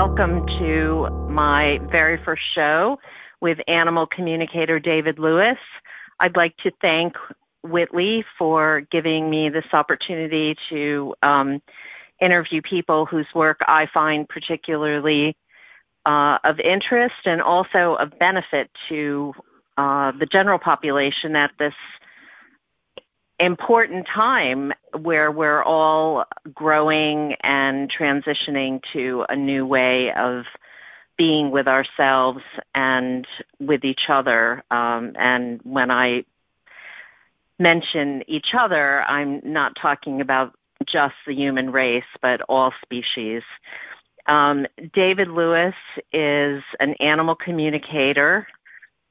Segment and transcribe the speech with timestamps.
[0.00, 2.98] welcome to my very first show
[3.42, 5.58] with animal communicator David Louis.
[6.18, 7.16] I'd like to thank
[7.62, 11.60] Whitley for giving me this opportunity to um,
[12.18, 15.36] interview people whose work I find particularly
[16.06, 19.34] uh, of interest and also of benefit to
[19.76, 21.74] uh, the general population at this
[23.40, 30.44] important time where we're all growing and transitioning to a new way of
[31.16, 32.42] being with ourselves
[32.74, 33.26] and
[33.58, 34.62] with each other.
[34.70, 36.24] Um, and when I
[37.58, 40.54] mention each other, I'm not talking about
[40.86, 43.42] just the human race, but all species.
[44.26, 45.74] Um, David Louis
[46.12, 48.46] is an animal communicator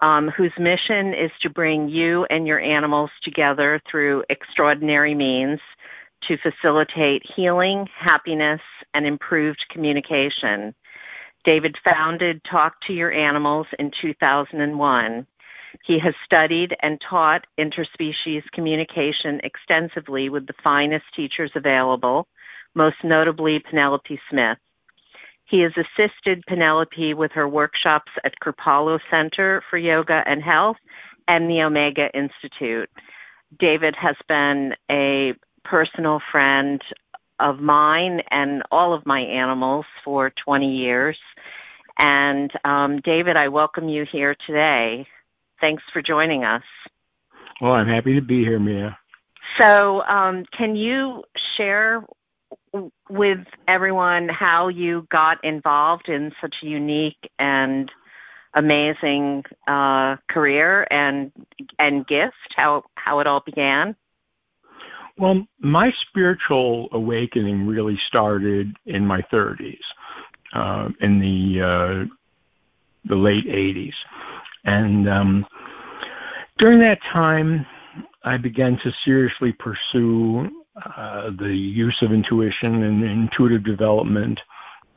[0.02, 5.60] um, whose mission is to bring you and your animals together through extraordinary means
[6.22, 8.62] to facilitate healing, happiness,
[8.94, 10.74] and improved communication.
[11.44, 15.26] David founded Talk to Your Animals in 2001.
[15.84, 22.28] He has studied and taught interspecies communication extensively with the finest teachers available,
[22.76, 24.58] most notably Penelope Smith.
[25.50, 30.78] He has assisted Penelope with her workshops at Kripalu Center for Yoga and Health
[31.28, 32.90] and the Omega Institute.
[33.58, 35.34] David has been a
[35.64, 36.84] personal friend
[37.40, 41.18] of mine and all of my animals for 20 years.
[41.98, 45.08] And um, David, I welcome you here today.
[45.60, 46.64] Thanks for joining us.
[47.60, 49.00] Well, I'm happy to be here, Mia.
[49.58, 52.04] So, um, can you share
[53.10, 57.92] with everyone how you got involved in such a unique and
[58.54, 61.32] amazing uh, career and
[61.78, 62.54] and gift?
[62.56, 63.96] How how it all began?
[65.18, 69.82] Well, my spiritual awakening really started in my 30s,
[70.54, 72.06] uh, in the uh,
[73.06, 73.94] the late 80s,
[74.64, 75.46] and um,
[76.58, 77.66] during that time,
[78.24, 80.50] I began to seriously pursue
[80.98, 84.42] uh, the use of intuition and intuitive development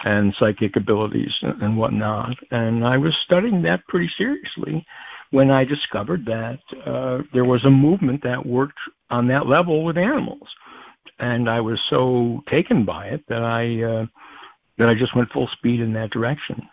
[0.04, 2.37] and psychic abilities and whatnot.
[2.50, 4.84] And I was studying that pretty seriously
[5.31, 8.78] when I discovered that uh, there was a movement that worked
[9.10, 10.48] on that level with animals.
[11.19, 14.06] And I was so taken by it that I uh,
[14.78, 16.69] that I just went full speed in that direction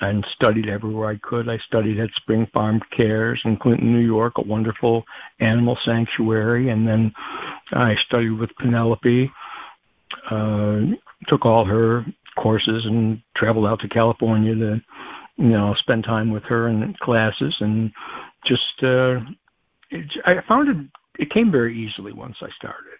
[0.00, 1.48] and studied everywhere I could.
[1.48, 5.04] I studied at Spring Farm Cares in Clinton, New York, a wonderful
[5.40, 7.12] animal sanctuary, and then
[7.72, 9.30] I studied with Penelope.
[10.30, 10.80] Uh,
[11.26, 12.04] took all her
[12.36, 14.82] courses and traveled out to California to,
[15.36, 17.92] you know, spend time with her in classes and
[18.44, 19.20] just uh,
[19.90, 20.76] it, I found it.
[21.18, 22.99] It came very easily once I started.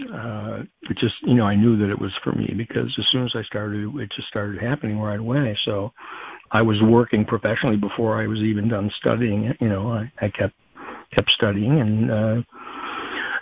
[0.00, 3.24] Uh, it just, you know, I knew that it was for me because as soon
[3.24, 5.56] as I started, it just started happening right away.
[5.64, 5.92] So
[6.50, 9.56] I was working professionally before I was even done studying it.
[9.60, 10.54] You know, I, I kept
[11.10, 12.42] kept studying and uh,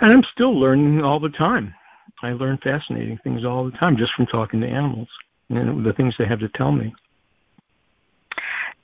[0.00, 1.75] and I'm still learning all the time.
[2.22, 5.09] I learn fascinating things all the time just from talking to animals
[5.49, 6.94] and the things they have to tell me.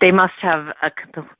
[0.00, 0.92] They must have a,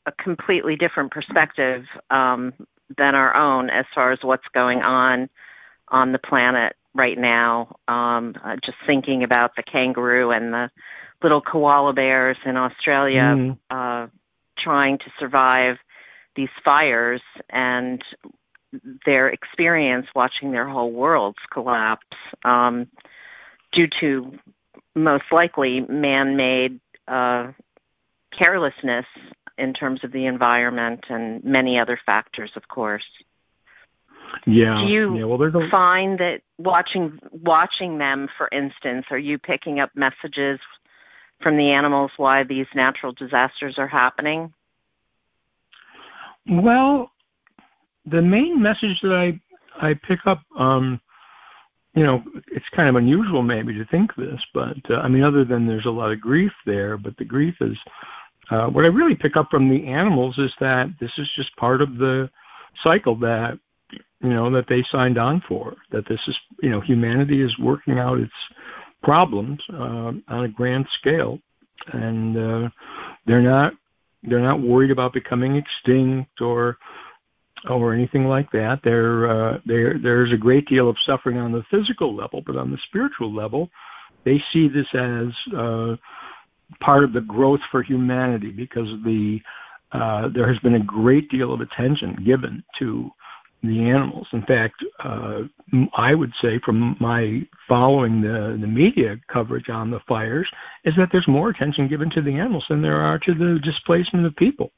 [0.07, 2.53] a completely different perspective um,
[2.97, 5.29] than our own as far as what's going on
[5.89, 7.77] on the planet right now.
[7.89, 10.71] Um, uh, just thinking about the kangaroo and the
[11.23, 13.59] little koala bears in Australia mm.
[13.71, 14.09] uh,
[14.57, 15.79] trying to survive
[16.35, 18.03] these fires and
[19.05, 22.89] their experience watching their whole worlds collapse um,
[23.73, 24.39] due to
[24.95, 27.53] most likely man-made uh,
[28.31, 29.07] carelessness
[29.59, 33.07] in terms of the environment and many other factors, of course.
[34.47, 34.81] Yeah.
[34.81, 35.71] Do you yeah, well, a...
[35.71, 40.61] find that watching watching them, for instance, are you picking up messages
[41.41, 44.53] from the animals why these natural disasters are happening?
[46.49, 47.11] Well,
[48.05, 49.41] the main message that I
[49.81, 51.01] I pick up, um,
[51.95, 52.23] you know,
[52.53, 55.87] it's kind of unusual maybe to think this, but uh, I mean, other than there's
[55.87, 57.77] a lot of grief there, but the grief is
[58.51, 61.83] uh, what I really pick up from the animals is that this is just part
[61.83, 62.31] of the
[62.83, 63.59] cycle that
[64.23, 65.77] you know that they signed on for.
[65.91, 68.33] That this is you know humanity is working out its
[69.03, 71.41] problems uh, on a grand scale,
[71.93, 72.69] and uh,
[73.27, 73.75] they're not
[74.23, 76.79] they're not worried about becoming extinct or
[77.69, 78.83] or anything like that.
[78.83, 82.71] There uh, there there's a great deal of suffering on the physical level, but on
[82.71, 83.71] the spiritual level,
[84.25, 85.97] they see this as uh,
[86.81, 89.41] part of the growth for humanity because the
[89.93, 93.11] uh, there has been a great deal of attention given to
[93.67, 94.29] the animals.
[94.33, 95.43] In fact, uh,
[95.95, 100.49] I would say from my following the, the media coverage on the fires
[100.85, 104.27] is that there's more attention given to the animals than there are to the displacement
[104.27, 104.71] of people,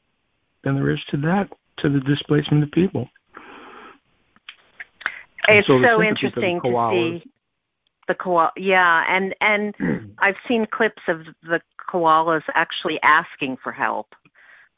[0.63, 3.09] than there is to that, to the displacement of people.
[5.49, 7.31] It's so, so interesting to see
[8.07, 8.53] the koala.
[8.57, 14.15] Yeah, and and I've seen clips of the koalas actually asking for help.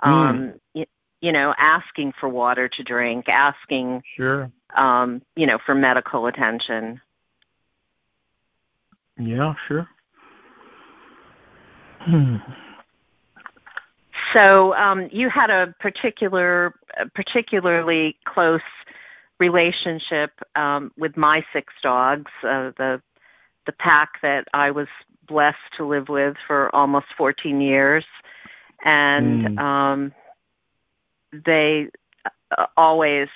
[0.01, 0.11] Hmm.
[0.11, 0.87] Um, mm
[1.21, 7.01] you know, asking for water to drink, asking, sure, um, you know, for medical attention.
[9.19, 9.89] Yeah, sure.
[12.01, 12.37] Hmm.
[14.33, 16.73] So um, you had a particular,
[17.15, 18.61] particularly close
[19.41, 23.03] relationship um, with my six dogs, uh, the
[23.67, 24.87] the pack that I was
[25.27, 28.05] blessed to live with for almost 14 years,
[28.85, 29.59] and mm.
[29.59, 30.13] um,
[31.33, 31.89] they
[32.57, 33.29] uh, always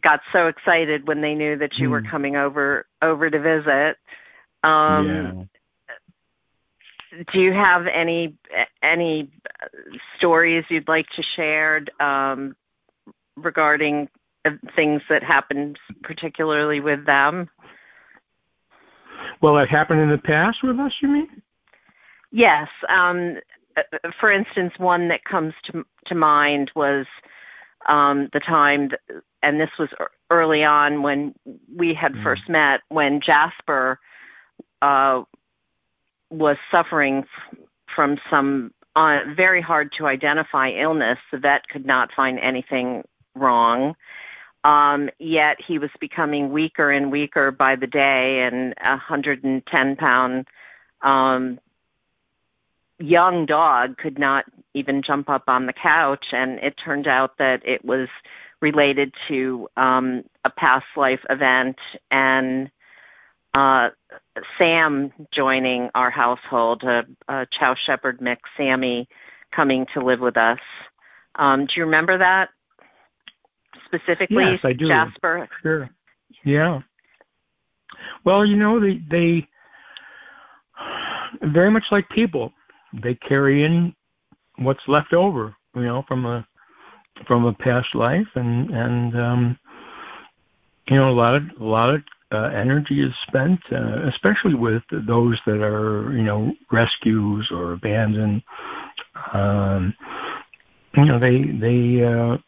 [0.00, 1.92] got so excited when they knew that you mm.
[1.92, 2.08] were hmm.
[2.08, 3.96] coming over over to visit.
[4.62, 5.48] Um,
[7.12, 7.22] yeah.
[7.32, 8.34] Do you have any
[8.82, 9.30] any
[10.16, 12.54] stories you'd like to share um,
[13.36, 14.08] regarding
[14.76, 17.50] things that happened, particularly with them?
[19.40, 21.42] Well, that happened in the past with us, you mean?
[22.30, 22.68] Yes.
[22.88, 23.38] Um,
[24.18, 27.06] for instance, one that comes to to mind was
[27.86, 28.90] um, the time,
[29.42, 29.88] and this was
[30.30, 31.34] early on when
[31.74, 32.22] we had mm.
[32.22, 33.98] first met, when Jasper
[34.82, 35.22] uh,
[36.30, 37.58] was suffering f-
[37.94, 41.18] from some uh, very hard to identify illness.
[41.30, 43.94] The vet could not find anything wrong.
[44.62, 50.48] Um, yet he was becoming weaker and weaker by the day, and a 110 pound
[51.02, 51.58] um,
[53.00, 54.44] young dog could not
[54.74, 58.08] even jump up on the couch, and it turned out that it was
[58.60, 61.78] related to um, a past life event
[62.10, 62.70] and
[63.54, 63.90] uh,
[64.58, 69.08] Sam joining our household, a, a Chow Shepherd mix, Sammy
[69.50, 70.60] coming to live with us.
[71.34, 72.50] Um, do you remember that
[73.86, 74.86] specifically, yes, I do.
[74.86, 75.48] Jasper?
[75.62, 75.90] Sure.
[76.44, 76.82] Yeah.
[78.24, 79.48] Well, you know, they they
[81.42, 82.52] very much like people
[82.92, 83.94] they carry in
[84.56, 86.46] what's left over, you know, from a
[87.26, 89.58] from a past life, and and um,
[90.88, 92.02] you know, a lot of a lot of
[92.32, 98.42] uh, energy is spent, uh, especially with those that are you know rescues or abandoned.
[99.32, 99.94] Um,
[100.96, 102.38] you know, they they uh,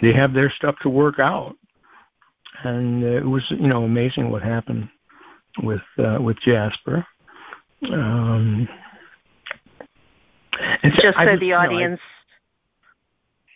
[0.00, 1.56] they have their stuff to work out,
[2.62, 4.88] and it was you know amazing what happened
[5.62, 7.06] with uh, with Jasper.
[7.92, 8.68] Um,
[10.92, 12.00] just so the audience,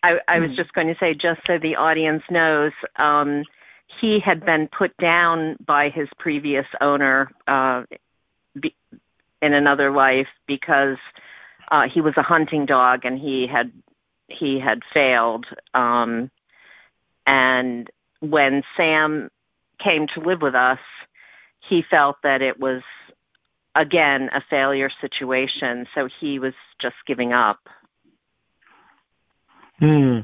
[0.03, 3.45] I, I, was just going to say, just so the audience knows, um,
[4.01, 7.85] he had been put down by his previous owner uh,
[8.59, 8.75] be,
[9.43, 10.99] in another life because
[11.71, 13.73] uh, he was a hunting dog and he had
[14.29, 15.47] he had failed.
[15.75, 16.31] Um,
[17.27, 17.91] and
[18.21, 19.31] when Sam
[19.79, 20.81] came to live with us,
[21.61, 22.83] he felt that it was
[23.79, 27.61] again a failure situation, so he was just giving up.
[29.79, 30.21] Hmm.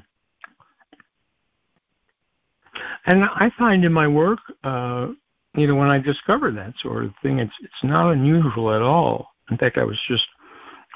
[3.07, 5.09] And I find in my work, uh,
[5.57, 9.31] you know, when I discover that sort of thing, it's it's not unusual at all.
[9.51, 10.27] In fact, I was just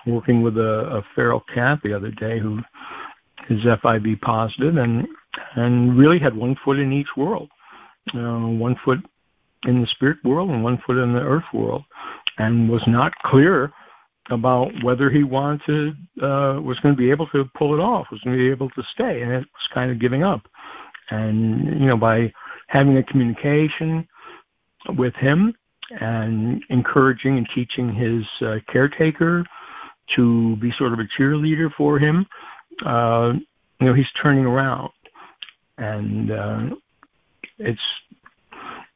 [0.04, 2.60] working with a, a feral cat the other day who
[3.48, 5.06] is FIV positive and
[5.54, 7.50] and really had one foot in each world,
[8.14, 9.04] uh, one foot
[9.66, 11.84] in the spirit world and one foot in the earth world
[12.38, 13.72] and was not clear
[14.30, 18.20] about whether he wanted uh, was going to be able to pull it off, was
[18.20, 20.46] going to be able to stay, and it was kind of giving up.
[21.10, 22.32] And you know, by
[22.66, 24.06] having a communication
[24.90, 25.54] with him
[26.00, 29.44] and encouraging and teaching his uh, caretaker
[30.14, 32.26] to be sort of a cheerleader for him,
[32.84, 33.32] uh,
[33.80, 34.90] you know, he's turning around,
[35.78, 36.70] and uh,
[37.58, 37.92] it's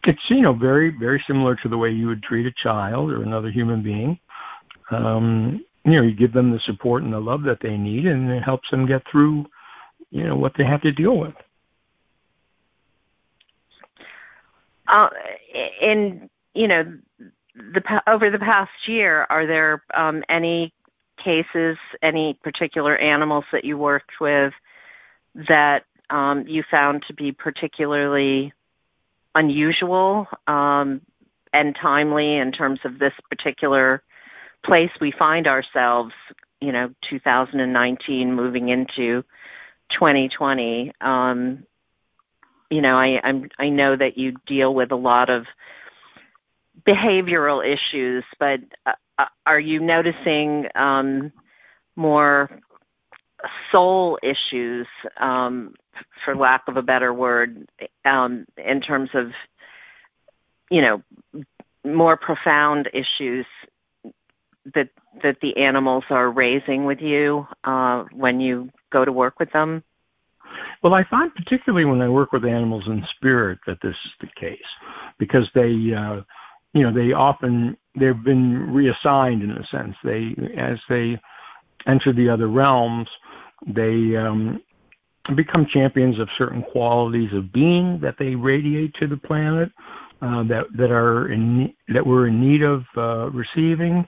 [0.05, 3.23] it's you know very very similar to the way you would treat a child or
[3.23, 4.19] another human being.
[4.91, 8.31] Um, you know, you give them the support and the love that they need, and
[8.31, 9.47] it helps them get through,
[10.11, 11.35] you know, what they have to deal with.
[14.87, 15.09] Uh,
[15.81, 16.99] in you know,
[17.55, 20.73] the over the past year, are there um, any
[21.17, 24.53] cases, any particular animals that you worked with
[25.49, 28.53] that um, you found to be particularly
[29.35, 31.01] unusual um,
[31.53, 34.03] and timely in terms of this particular
[34.63, 36.15] place we find ourselves,
[36.61, 39.25] you know, 2019 moving into
[39.89, 40.93] 2020.
[41.01, 41.67] Um,
[42.71, 45.47] you know, I I'm I know that you deal with a lot of
[46.85, 51.33] behavioral issues, but uh, uh are you noticing um,
[51.97, 52.51] more
[53.71, 54.87] soul issues,
[55.19, 55.75] um,
[56.25, 57.69] for lack of a better word,
[58.05, 59.33] um, in terms of
[60.71, 61.03] you know
[61.85, 63.47] more profound issues
[64.75, 64.89] that
[65.23, 69.83] that the animals are raising with you uh, when you go to work with them?
[70.83, 74.29] Well, I find particularly when I work with animals in spirit that this is the
[74.39, 74.59] case
[75.19, 76.23] because they, uh,
[76.73, 79.97] you know, they often they've been reassigned in a sense.
[80.03, 81.21] They as they
[81.87, 83.09] enter the other realms,
[83.67, 84.63] they um,
[85.35, 89.71] become champions of certain qualities of being that they radiate to the planet
[90.23, 94.07] uh, that that are in that we're in need of uh, receiving.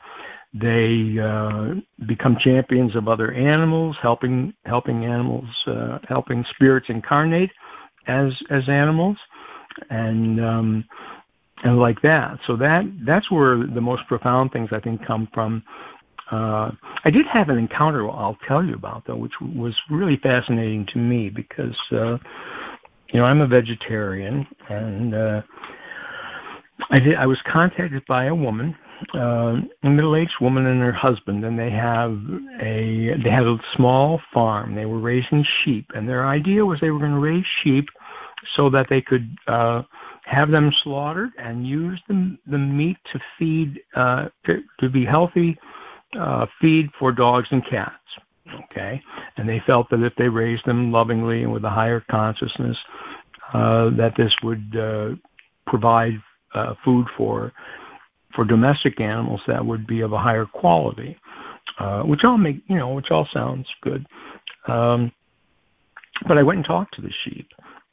[0.52, 1.74] They uh,
[2.06, 7.50] become champions of other animals, helping helping animals, uh, helping spirits incarnate
[8.06, 9.16] as as animals,
[9.90, 10.84] and um,
[11.64, 12.38] and like that.
[12.46, 15.64] So that that's where the most profound things I think come from.
[16.30, 16.70] Uh,
[17.04, 20.98] I did have an encounter I'll tell you about though, which was really fascinating to
[20.98, 22.18] me because uh,
[23.08, 25.42] you know I'm a vegetarian and uh,
[26.90, 27.16] I did.
[27.16, 28.76] I was contacted by a woman
[29.14, 32.18] uh, a middle-aged woman and her husband, and they have
[32.60, 34.74] a they had a small farm.
[34.74, 37.88] They were raising sheep, and their idea was they were going to raise sheep
[38.54, 39.82] so that they could uh,
[40.24, 45.58] have them slaughtered and use the the meat to feed uh, to, to be healthy
[46.18, 47.94] uh, feed for dogs and cats.
[48.64, 49.02] Okay,
[49.36, 52.76] and they felt that if they raised them lovingly and with a higher consciousness,
[53.54, 55.14] uh, that this would uh,
[55.66, 56.20] provide
[56.54, 57.52] uh, food for
[58.34, 61.16] for domestic animals that would be of a higher quality,
[61.78, 64.06] uh, which all make you know, which all sounds good.
[64.66, 65.12] Um,
[66.26, 67.48] but I went and talked to the sheep,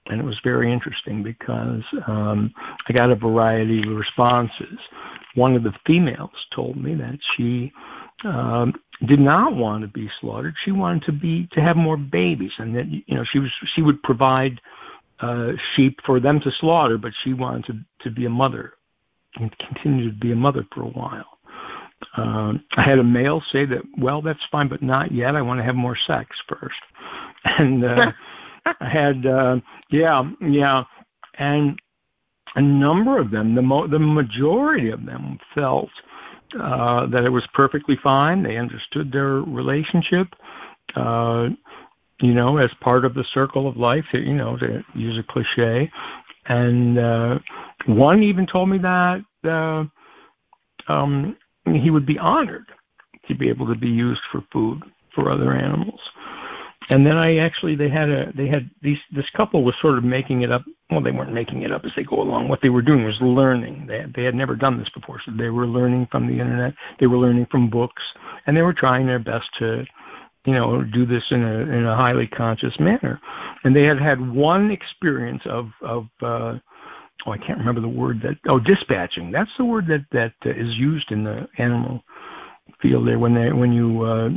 [0.08, 2.54] and it was very interesting because um,
[2.88, 4.80] I got a variety of responses.
[5.36, 7.72] One of the females told me that she
[8.24, 8.74] um,
[9.06, 10.56] did not want to be slaughtered.
[10.64, 13.82] She wanted to be to have more babies, and that you know she was she
[13.82, 14.62] would provide
[15.20, 18.74] uh, sheep for them to slaughter, but she wanted to to be a mother
[19.36, 21.38] and continue to be a mother for a while.
[22.18, 25.36] Um, I had a male say that, well, that's fine, but not yet.
[25.36, 26.80] I want to have more sex first.
[27.58, 28.12] And uh,
[28.66, 30.84] I had, uh, yeah, yeah,
[31.40, 31.80] and
[32.56, 35.90] a number of them, the mo- the majority of them, felt
[36.60, 38.44] uh, that it was perfectly fine.
[38.44, 40.28] They understood their relationship.
[40.96, 41.50] Uh,
[42.22, 45.92] you know, as part of the circle of life, you know, to use a cliche,
[46.46, 47.40] and uh,
[47.88, 49.86] one even told me that uh,
[50.88, 52.66] um, he would be honored
[53.28, 54.84] to be able to be used for food
[55.16, 56.00] for other animals.
[56.92, 60.04] And then I actually they had a they had these this couple was sort of
[60.04, 60.64] making it up.
[60.92, 62.50] Well, they weren't making it up as they go along.
[62.50, 63.88] What they were doing was learning.
[63.88, 66.74] They had, they had never done this before, so they were learning from the internet.
[67.00, 68.04] They were learning from books,
[68.46, 69.86] and they were trying their best to
[70.46, 73.20] you know, do this in a in a highly conscious manner.
[73.64, 76.58] And they had had one experience of of uh,
[77.26, 79.32] oh, I can't remember the word that oh dispatching.
[79.32, 82.04] That's the word that that uh, is used in the animal
[82.82, 84.30] field there when they when you uh,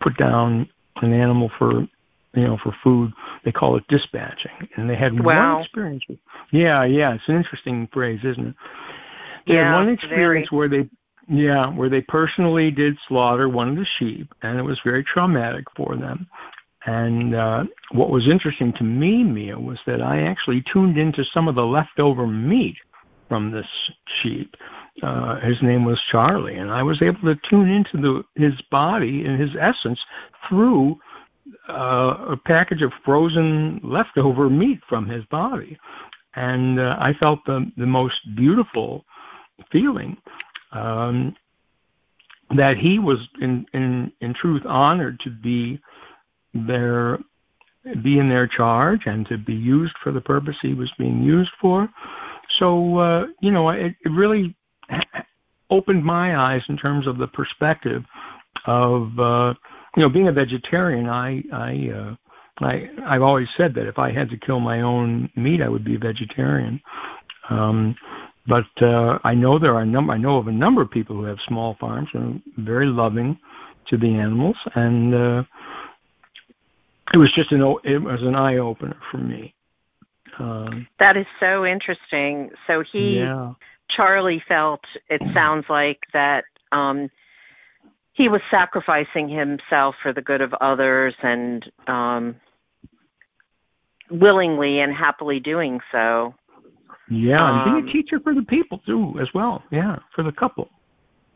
[0.00, 0.68] put down
[1.02, 1.86] an animal for
[2.34, 3.12] you know for food
[3.44, 5.54] they call it dispatching and they had wow.
[5.54, 6.18] one experience with
[6.50, 8.54] yeah yeah it's an interesting phrase isn't it
[9.46, 10.58] they yeah, had one experience very.
[10.58, 10.88] where they
[11.28, 15.64] yeah, where they personally did slaughter one of the sheep, and it was very traumatic
[15.74, 16.26] for them.
[16.86, 21.48] And uh, what was interesting to me, Mia, was that I actually tuned into some
[21.48, 22.76] of the leftover meat
[23.28, 23.66] from this
[24.22, 24.54] sheep.
[25.02, 29.24] Uh, his name was Charlie, and I was able to tune into the, his body
[29.24, 30.04] and his essence
[30.46, 31.00] through
[31.68, 35.78] uh, a package of frozen leftover meat from his body.
[36.34, 39.04] And uh, I felt the, the most beautiful
[39.70, 40.16] feeling
[40.72, 41.36] um,
[42.56, 45.80] that he was in, in in truth honored to be
[46.52, 47.18] their
[48.02, 51.52] be in their charge and to be used for the purpose he was being used
[51.60, 51.88] for.
[52.50, 54.54] So uh, you know, it, it really
[55.70, 58.04] opened my eyes in terms of the perspective
[58.66, 59.54] of uh,
[59.96, 61.08] you know being a vegetarian.
[61.08, 62.16] I I uh,
[62.64, 65.84] I I've always said that if I had to kill my own meat, I would
[65.84, 66.80] be a vegetarian.
[67.50, 67.96] Um,
[68.46, 70.12] but uh, I know there are a number.
[70.12, 73.38] I know of a number of people who have small farms and are very loving
[73.86, 75.44] to the animals, and uh,
[77.12, 79.54] it was just an it was an eye opener for me.
[80.38, 82.50] Um, that is so interesting.
[82.66, 83.54] So he, yeah.
[83.88, 87.10] Charlie, felt it sounds like that um,
[88.14, 92.36] he was sacrificing himself for the good of others, and um,
[94.08, 96.34] willingly and happily doing so.
[97.10, 99.62] Yeah, um, and being a teacher for the people too, as well.
[99.70, 100.70] Yeah, for the couple.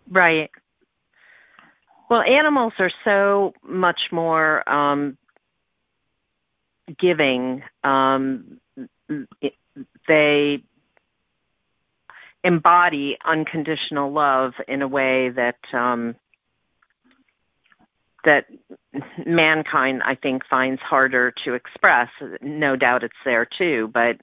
[0.09, 0.51] Right.
[2.09, 5.19] Well, animals are so much more um,
[6.97, 7.63] giving.
[7.85, 8.61] Um,
[10.07, 10.63] they
[12.45, 16.15] embody unconditional love in a way that um,
[18.25, 18.47] that
[19.27, 22.11] mankind, I think, finds harder to express.
[22.41, 24.21] No doubt it's there too, but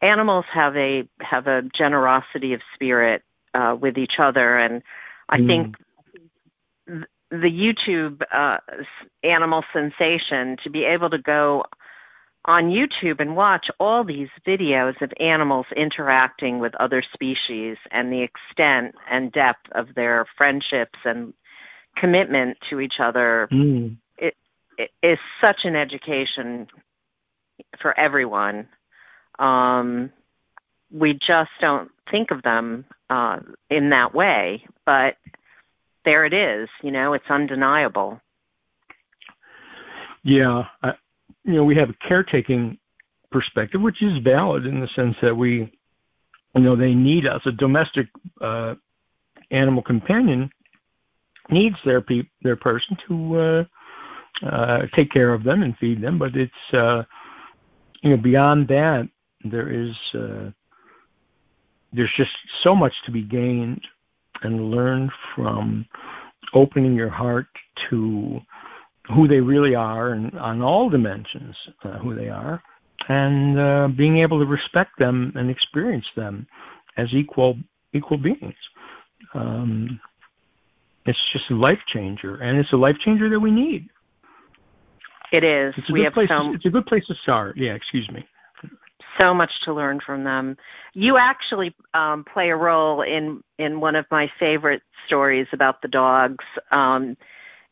[0.00, 3.22] animals have a have a generosity of spirit
[3.54, 4.82] uh, with each other, and
[5.28, 5.46] I mm.
[5.46, 5.76] think
[6.86, 8.58] the YouTube uh,
[9.22, 11.64] animal sensation to be able to go
[12.44, 18.22] on YouTube and watch all these videos of animals interacting with other species and the
[18.22, 21.32] extent and depth of their friendships and
[21.96, 23.96] commitment to each other mm.
[24.18, 24.36] it,
[24.78, 26.68] it is such an education
[27.78, 28.68] for everyone.
[29.38, 30.12] Um,
[30.90, 35.16] we just don't think of them uh, in that way, but
[36.04, 36.68] there it is.
[36.82, 38.20] You know, it's undeniable.
[40.22, 40.94] Yeah, I,
[41.44, 42.78] you know, we have a caretaking
[43.30, 45.72] perspective, which is valid in the sense that we,
[46.54, 47.42] you know, they need us.
[47.46, 48.08] A domestic
[48.40, 48.74] uh,
[49.50, 50.50] animal companion
[51.50, 53.64] needs their pe- their person to uh,
[54.46, 57.02] uh, take care of them and feed them, but it's uh,
[58.02, 59.08] you know beyond that
[59.44, 60.50] there is uh,
[61.92, 62.32] there's just
[62.62, 63.86] so much to be gained
[64.42, 65.86] and learned from
[66.54, 67.46] opening your heart
[67.90, 68.40] to
[69.14, 72.62] who they really are and on all dimensions uh, who they are
[73.08, 76.46] and uh, being able to respect them and experience them
[76.96, 77.56] as equal
[77.92, 78.54] equal beings.
[79.34, 80.00] Um,
[81.06, 83.88] it's just a life changer, and it's a life changer that we need.
[85.32, 85.74] It is.
[85.76, 86.28] It's a we good have place.
[86.28, 87.56] To, it's a good place to start.
[87.56, 88.26] Yeah, excuse me.
[89.20, 90.56] So much to learn from them.
[90.94, 95.88] You actually um, play a role in in one of my favorite stories about the
[95.88, 97.16] dogs, um,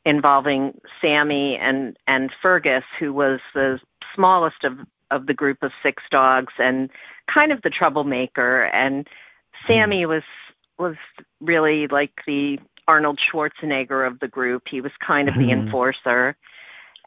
[0.05, 3.79] involving Sammy and and Fergus, who was the
[4.15, 4.79] smallest of
[5.11, 6.91] of the group of six dogs and
[7.27, 8.65] kind of the troublemaker.
[8.65, 9.09] And
[9.67, 10.11] Sammy hmm.
[10.11, 10.23] was
[10.79, 10.97] was
[11.41, 14.69] really like the Arnold Schwarzenegger of the group.
[14.69, 15.47] He was kind of mm-hmm.
[15.47, 16.37] the enforcer.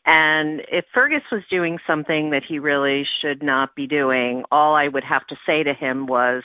[0.06, 4.90] And if Fergus was doing something that he really should not be doing, all I
[4.90, 6.44] would have to say to him was,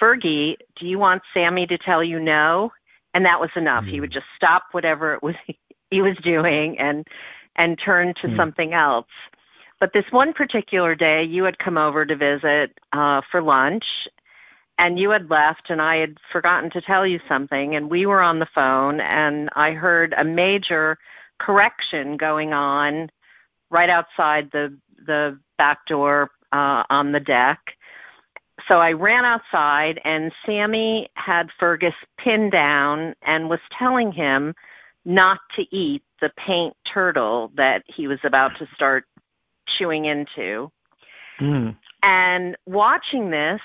[0.00, 2.72] Fergie, do you want Sammy to tell you no?
[3.14, 3.84] And that was enough.
[3.84, 3.92] Mm-hmm.
[3.92, 5.34] He would just stop whatever it was
[5.90, 7.06] he was doing and
[7.56, 8.36] and turn to mm-hmm.
[8.36, 9.06] something else.
[9.78, 14.08] But this one particular day, you had come over to visit uh, for lunch,
[14.78, 18.22] and you had left and I had forgotten to tell you something and we were
[18.22, 20.98] on the phone and I heard a major
[21.38, 23.10] correction going on
[23.70, 27.76] right outside the the back door uh, on the deck.
[28.68, 34.54] So I ran outside and Sammy had Fergus pinned down and was telling him
[35.04, 39.04] not to eat the paint turtle that he was about to start
[39.66, 40.70] chewing into.
[41.40, 41.76] Mm.
[42.02, 43.60] And watching this,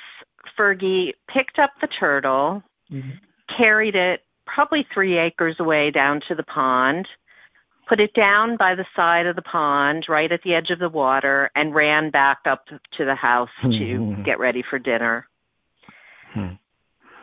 [0.58, 3.12] Fergie picked up the turtle, mm-hmm.
[3.48, 7.08] carried it probably three acres away down to the pond,
[7.88, 10.90] put it down by the side of the pond, right at the edge of the
[10.90, 14.24] water, and ran back up to the house to mm-hmm.
[14.24, 15.28] get ready for dinner.
[16.34, 16.56] Mm-hmm.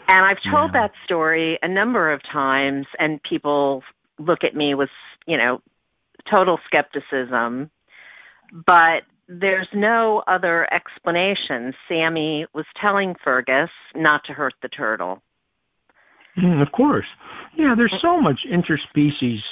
[0.07, 0.83] And I've told yeah.
[0.83, 3.83] that story a number of times, and people
[4.19, 4.91] look at me with,
[5.27, 5.63] you know,
[6.27, 7.71] total skepticism.
[8.53, 11.75] But there's no other explanation.
[11.89, 15.23] Sammy was telling Fergus not to hurt the turtle.
[16.37, 17.07] Mm, of course.
[17.57, 19.43] Yeah, there's so much interspecies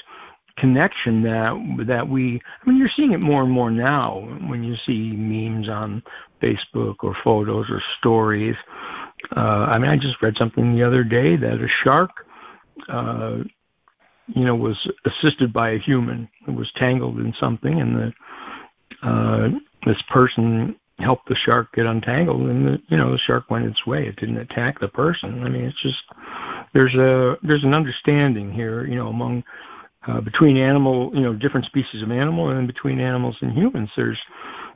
[0.58, 4.76] connection that that we I mean you're seeing it more and more now when you
[4.76, 6.02] see memes on
[6.42, 8.56] Facebook or photos or stories.
[9.34, 12.26] Uh, I mean I just read something the other day that a shark
[12.88, 13.38] uh,
[14.26, 18.12] you know was assisted by a human who was tangled in something and the
[19.02, 19.50] uh,
[19.84, 23.86] this person helped the shark get untangled, and the, you know the shark went its
[23.86, 24.06] way.
[24.06, 25.42] It didn't attack the person.
[25.44, 26.04] I mean, it's just
[26.72, 29.44] there's a there's an understanding here, you know, among
[30.06, 33.90] uh, between animal, you know, different species of animal, and between animals and humans.
[33.96, 34.18] There's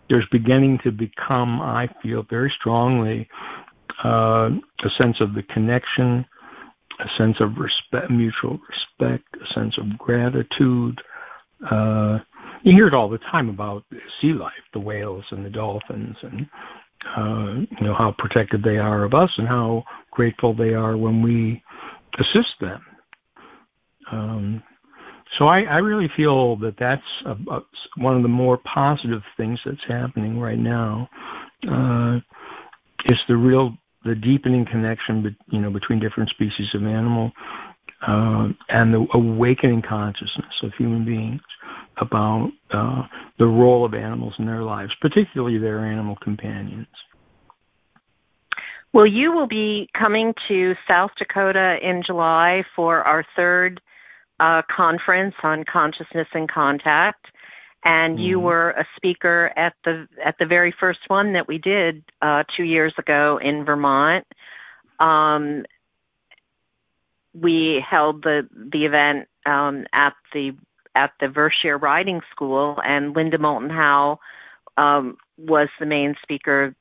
[0.08, 3.28] there's beginning to become, I feel very strongly,
[4.04, 4.50] uh,
[4.82, 6.24] a sense of the connection,
[7.00, 11.02] a sense of respect, mutual respect, a sense of gratitude.
[11.68, 12.20] Uh,
[12.62, 13.84] you hear it all the time about
[14.20, 16.48] sea life, the whales and the dolphins, and
[17.16, 21.22] uh, you know how protective they are of us, and how grateful they are when
[21.22, 21.62] we
[22.18, 22.84] assist them.
[24.10, 24.62] Um,
[25.36, 27.62] so I, I really feel that that's a, a,
[27.96, 31.08] one of the more positive things that's happening right now.
[31.68, 32.20] Uh,
[33.06, 37.32] is the real the deepening connection, be, you know, between different species of animal
[38.02, 41.42] uh, and the awakening consciousness of human beings
[41.98, 43.06] about uh,
[43.38, 46.88] the role of animals in their lives, particularly their animal companions.
[48.92, 53.80] Well, you will be coming to South Dakota in July for our third
[54.40, 57.26] uh, conference on consciousness and contact,
[57.84, 58.46] and you mm-hmm.
[58.46, 62.64] were a speaker at the at the very first one that we did uh, two
[62.64, 64.26] years ago in Vermont.
[64.98, 65.66] Um,
[67.40, 70.54] we held the the event um, at the
[70.94, 74.18] at the Vershire Riding School, and Linda Moulton Howe
[74.76, 76.74] um, was the main speaker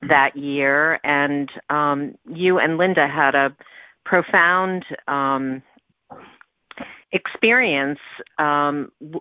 [0.00, 0.98] that year.
[1.04, 3.54] And um, you and Linda had a
[4.04, 5.62] profound um,
[7.12, 8.00] experience
[8.38, 9.20] um, w-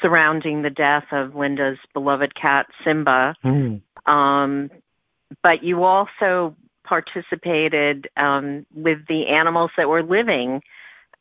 [0.00, 3.34] surrounding the death of Linda's beloved cat Simba.
[3.44, 3.80] Mm.
[4.06, 4.70] Um,
[5.42, 10.62] but you also participated um, with the animals that were living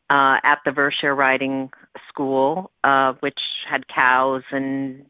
[0.10, 1.72] uh, at the Vershire Riding
[2.08, 5.06] School, uh, which had cows and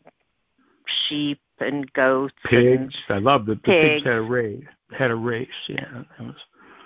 [0.86, 2.36] sheep and goats.
[2.46, 2.96] Pigs.
[3.10, 3.94] And I love the, the pigs.
[3.96, 4.64] pigs had a race.
[4.92, 5.50] Had a race.
[5.68, 6.04] Yeah.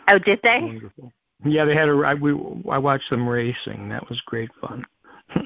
[0.08, 0.62] Oh, did they?
[0.62, 1.12] Wonderful.
[1.46, 1.94] Yeah, they had a.
[2.06, 2.32] I, we,
[2.70, 3.90] I watched them racing.
[3.90, 4.86] That was great fun.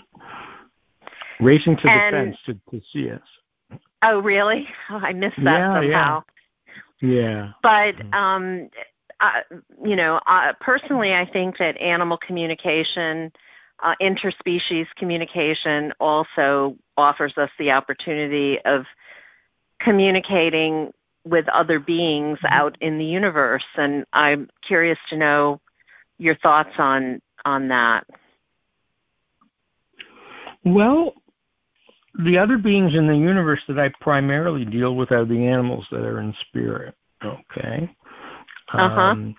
[1.42, 3.80] racing to and, the fence to, to see us.
[4.04, 4.68] Oh, really?
[4.90, 5.82] Oh, I missed that yeah, somehow.
[5.82, 6.22] Yeah.
[7.02, 7.52] Yeah.
[7.62, 8.14] But mm-hmm.
[8.14, 8.70] um,
[9.20, 9.42] uh,
[9.84, 13.32] you know, uh, personally, I think that animal communication,
[13.82, 18.86] uh, interspecies communication, also offers us the opportunity of
[19.80, 22.54] communicating with other beings mm-hmm.
[22.54, 23.66] out in the universe.
[23.76, 25.62] And I'm curious to know
[26.18, 28.06] your thoughts on on that.
[30.64, 31.16] Well,
[32.20, 36.02] the other beings in the universe that I primarily deal with are the animals that
[36.02, 36.96] are in spirit.
[37.24, 37.90] Okay.
[38.74, 39.02] Uh-huh.
[39.02, 39.36] Um,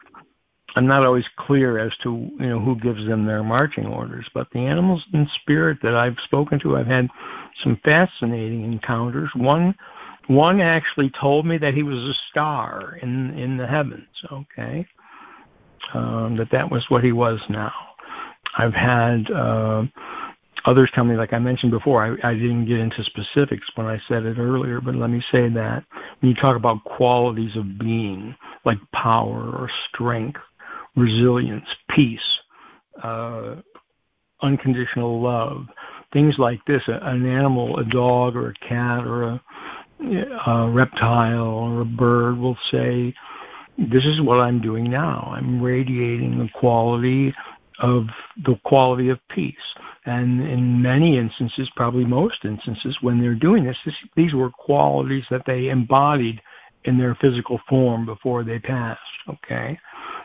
[0.74, 4.48] I'm not always clear as to you know who gives them their marching orders, but
[4.52, 7.08] the animals in spirit that I've spoken to, I've had
[7.62, 9.30] some fascinating encounters.
[9.34, 9.74] One
[10.28, 14.08] one actually told me that he was a star in in the heavens.
[14.30, 14.86] Okay,
[15.92, 17.72] um, that that was what he was now.
[18.56, 19.84] I've had uh,
[20.64, 24.00] others tell me, like I mentioned before, I, I didn't get into specifics when I
[24.08, 25.84] said it earlier, but let me say that
[26.20, 30.40] when you talk about qualities of being, like power or strength,
[30.96, 32.38] resilience, peace,
[33.02, 33.56] uh,
[34.40, 35.66] unconditional love,
[36.12, 39.42] things like this, an animal, a dog or a cat or a,
[40.46, 43.14] a reptile or a bird will say,
[43.78, 45.32] this is what I'm doing now.
[45.34, 47.34] I'm radiating the quality
[47.78, 48.08] of
[48.44, 49.56] the quality of peace.
[50.04, 55.24] And in many instances, probably most instances, when they're doing this, this these were qualities
[55.30, 56.40] that they embodied
[56.84, 59.00] in their physical form before they passed.
[59.28, 59.78] Okay,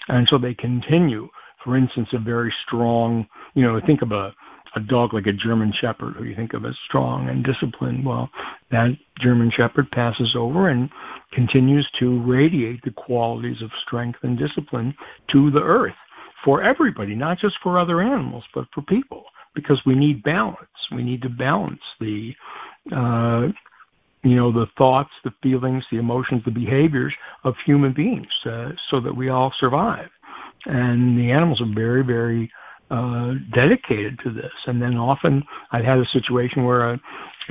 [0.08, 1.30] and so they continue.
[1.64, 4.34] For instance, a very strong, you know, think of a
[4.76, 8.06] a dog like a German Shepherd, who you think of as strong and disciplined.
[8.06, 8.30] Well,
[8.70, 10.90] that German Shepherd passes over and
[11.32, 14.96] continues to radiate the qualities of strength and discipline
[15.30, 15.96] to the earth
[16.44, 19.26] for everybody, not just for other animals, but for people,
[19.58, 20.80] because we need balance.
[20.92, 22.36] We need to balance the
[22.94, 23.50] uh,
[24.24, 29.00] you know, the thoughts, the feelings, the emotions, the behaviors of human beings uh, so
[29.00, 30.10] that we all survive.
[30.66, 32.52] And the animals are very, very
[32.92, 34.52] uh, dedicated to this.
[34.66, 37.00] And then often I've had a situation where a,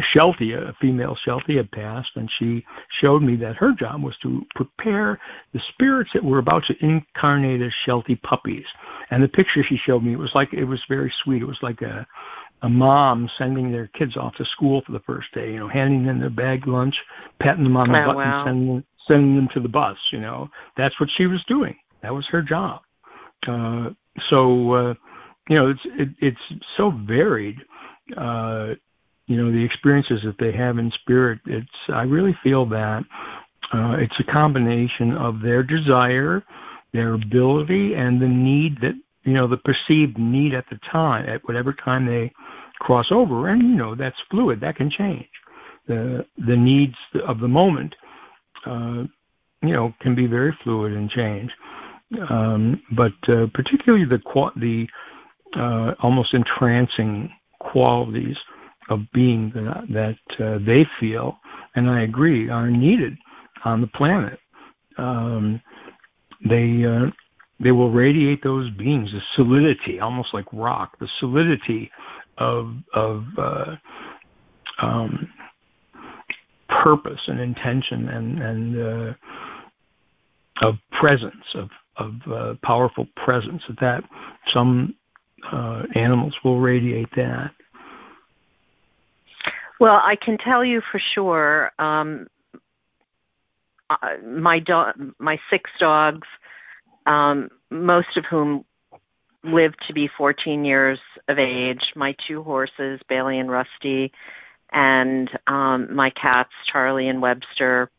[0.03, 2.65] Sheltie, a female Sheltie had passed, and she
[3.01, 5.19] showed me that her job was to prepare
[5.53, 8.67] the spirits that were about to incarnate as Sheltie puppies.
[9.11, 11.43] And the picture she showed me, it was like, it was very sweet.
[11.43, 12.07] It was like a,
[12.63, 16.05] a mom sending their kids off to school for the first day, you know, handing
[16.07, 17.01] them their bag lunch,
[17.39, 18.41] patting them on the oh, butt, wow.
[18.41, 19.99] and sending, sending them to the bus.
[20.11, 21.77] You know, that's what she was doing.
[22.03, 22.83] That was her job.
[23.47, 23.91] Uh,
[24.29, 24.95] so, uh,
[25.49, 26.41] you know, it's it, it's
[26.77, 27.65] so varied.
[28.17, 28.75] Uh,
[29.27, 31.41] you know, the experiences that they have in spirit.
[31.47, 33.05] It's I really feel that
[33.73, 36.45] uh, it's a combination of their desire,
[36.93, 38.95] their ability, and the need that
[39.27, 42.33] you know the perceived need at the time at whatever time they
[42.79, 45.29] cross over and you know that's fluid that can change
[45.87, 47.97] the the needs of the moment
[48.65, 49.05] uh,
[49.63, 51.53] you know can be very fluid and change
[52.29, 54.21] um, but uh, particularly the
[54.57, 54.89] the
[55.59, 58.37] uh, almost entrancing qualities
[58.89, 61.39] of being that, that uh, they feel
[61.75, 63.17] and I agree are needed
[63.65, 64.39] on the planet
[64.99, 65.61] um,
[66.45, 67.07] they uh,
[67.61, 71.91] they will radiate those beings, the solidity, almost like rock, the solidity
[72.39, 73.77] of of uh,
[74.81, 75.33] um,
[76.69, 79.15] purpose and intention and and uh,
[80.63, 83.63] of presence of of uh, powerful presence.
[83.81, 84.05] That
[84.49, 84.95] some
[85.51, 87.53] uh, animals will radiate that.
[89.79, 91.71] Well, I can tell you for sure.
[91.79, 92.29] Um,
[93.91, 96.27] uh, my dog, my six dogs,
[97.05, 98.65] um, most of whom
[99.45, 101.93] lived to be 14 years of age.
[101.95, 104.13] My two horses, Bailey and Rusty,
[104.71, 107.91] and um, my cats, Charlie and Webster,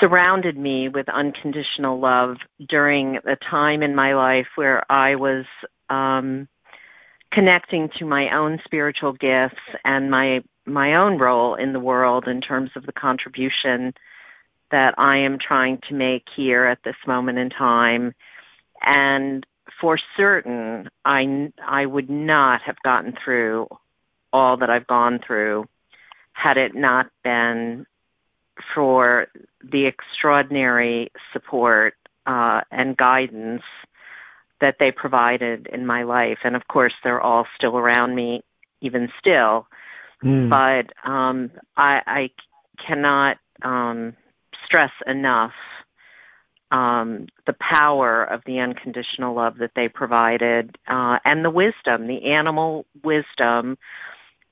[0.00, 5.46] surrounded me with unconditional love during a time in my life where I was
[5.88, 6.48] um,
[7.30, 12.40] connecting to my own spiritual gifts and my my own role in the world in
[12.40, 13.94] terms of the contribution
[14.70, 18.14] that I am trying to make here at this moment in time.
[18.82, 19.46] And
[19.80, 23.68] for certain, I, I would not have gotten through
[24.32, 25.68] all that I've gone through
[26.32, 27.86] had it not been
[28.74, 29.28] for
[29.62, 31.94] the extraordinary support
[32.26, 33.62] uh, and guidance
[34.60, 36.38] that they provided in my life.
[36.44, 38.42] And of course, they're all still around me,
[38.80, 39.66] even still.
[40.22, 40.48] Mm.
[40.48, 42.30] But um, I, I
[42.78, 44.16] cannot um,
[44.64, 45.52] stress enough
[46.70, 52.24] um, the power of the unconditional love that they provided uh, and the wisdom, the
[52.24, 53.78] animal wisdom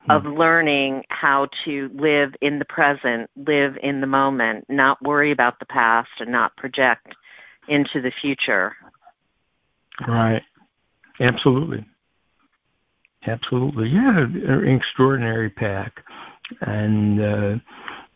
[0.09, 0.35] of hmm.
[0.35, 5.67] learning how to live in the present, live in the moment, not worry about the
[5.67, 7.15] past and not project
[7.69, 8.77] into the future.
[10.07, 10.43] Right.
[11.21, 11.85] Absolutely.
[13.27, 13.89] Absolutely.
[13.89, 16.05] Yeah, an extraordinary pack.
[16.61, 17.57] And uh,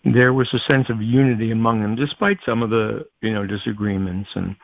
[0.05, 4.31] there was a sense of unity among them, despite some of the you know disagreements
[4.35, 4.57] and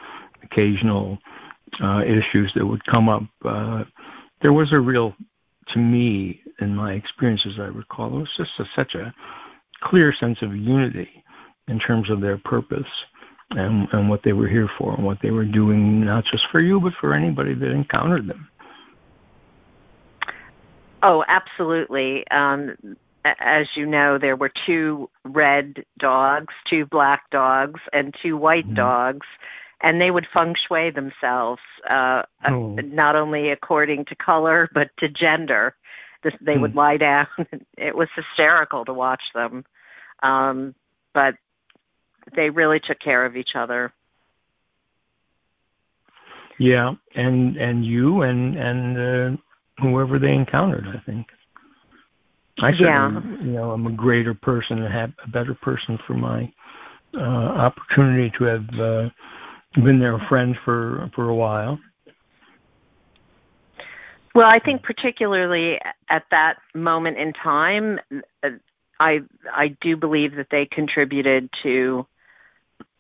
[0.42, 1.18] occasional
[1.80, 3.24] uh, issues that would come up.
[3.44, 3.84] Uh,
[4.42, 5.14] there was a real,
[5.68, 9.14] to me, in my experience as I recall, it was just a, such a
[9.80, 11.24] clear sense of unity
[11.68, 12.86] in terms of their purpose
[13.56, 16.60] and, and what they were here for and what they were doing, not just for
[16.60, 18.48] you, but for anybody that encountered them.
[21.02, 22.26] Oh, absolutely.
[22.28, 22.76] Um,
[23.24, 28.74] as you know, there were two red dogs, two black dogs, and two white mm-hmm.
[28.74, 29.26] dogs,
[29.80, 32.76] and they would feng shui themselves, uh, oh.
[32.78, 35.74] uh, not only according to color but to gender.
[36.40, 37.26] They would lie down.
[37.76, 39.66] it was hysterical to watch them,
[40.22, 40.74] um,
[41.12, 41.36] but
[42.34, 43.92] they really took care of each other.
[46.58, 49.36] Yeah, and and you and and uh,
[49.82, 51.26] whoever they encountered, I think.
[52.60, 53.44] I certainly, yeah.
[53.44, 56.52] you know, I'm a greater person and have a better person for my
[57.14, 59.10] uh, opportunity to have uh,
[59.74, 61.78] been their friend for for a while.
[64.34, 68.00] Well, I think particularly at that moment in time,
[68.42, 68.50] uh,
[69.00, 72.06] I I do believe that they contributed to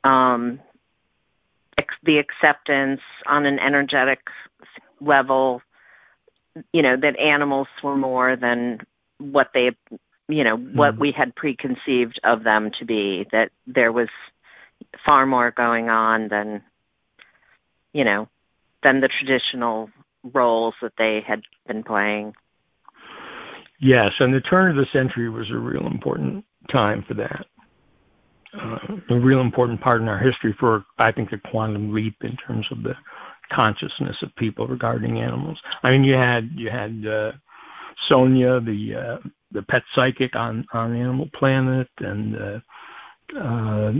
[0.04, 0.60] um,
[1.78, 4.28] ex- the acceptance on an energetic
[5.00, 5.62] level.
[6.72, 8.80] You know that animals were more than
[9.18, 9.72] what they
[10.28, 10.76] you know mm-hmm.
[10.76, 14.08] what we had preconceived of them to be that there was
[15.04, 16.62] far more going on than
[17.92, 18.28] you know
[18.82, 19.90] than the traditional
[20.22, 22.34] roles that they had been playing
[23.78, 27.46] yes and the turn of the century was a real important time for that
[29.10, 32.66] a real important part in our history for i think the quantum leap in terms
[32.70, 32.96] of the
[33.50, 35.60] consciousness of people regarding animals.
[35.82, 37.32] I mean you had you had uh,
[38.08, 39.18] Sonya, the uh,
[39.52, 42.60] the pet psychic on on Animal Planet, and uh,
[43.38, 43.92] uh,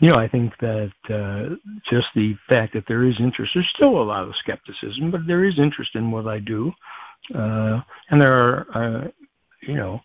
[0.00, 1.56] you know, I think that uh,
[1.90, 5.44] just the fact that there is interest, there's still a lot of skepticism, but there
[5.44, 6.72] is interest in what I do,
[7.34, 7.80] uh,
[8.10, 9.08] and there are, uh,
[9.62, 10.00] you know,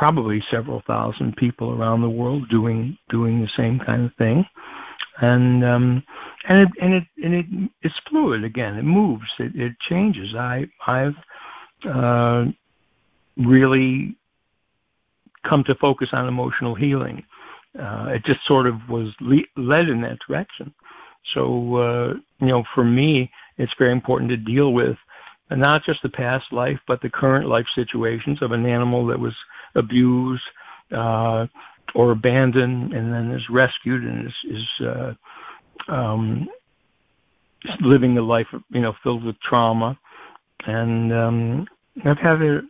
[0.00, 4.46] probably several thousand people around the world doing doing the same kind of thing,
[5.20, 6.02] and um,
[6.48, 7.46] and it and it and it
[7.82, 8.78] it's fluid again.
[8.78, 9.28] It moves.
[9.38, 10.34] It, it changes.
[10.34, 11.16] I I've
[11.84, 12.46] uh,
[13.36, 14.16] really
[15.44, 17.22] come to focus on emotional healing.
[17.78, 20.72] Uh, it just sort of was le- led in that direction.
[21.34, 24.96] So, uh, you know, for me, it's very important to deal with
[25.50, 29.34] not just the past life, but the current life situations of an animal that was
[29.74, 30.42] abused
[30.92, 31.46] uh,
[31.94, 35.14] or abandoned and then is rescued and is, is uh,
[35.88, 36.48] um,
[37.80, 39.98] living a life, you know, filled with trauma
[40.66, 41.66] and um,
[42.04, 42.62] I've had a,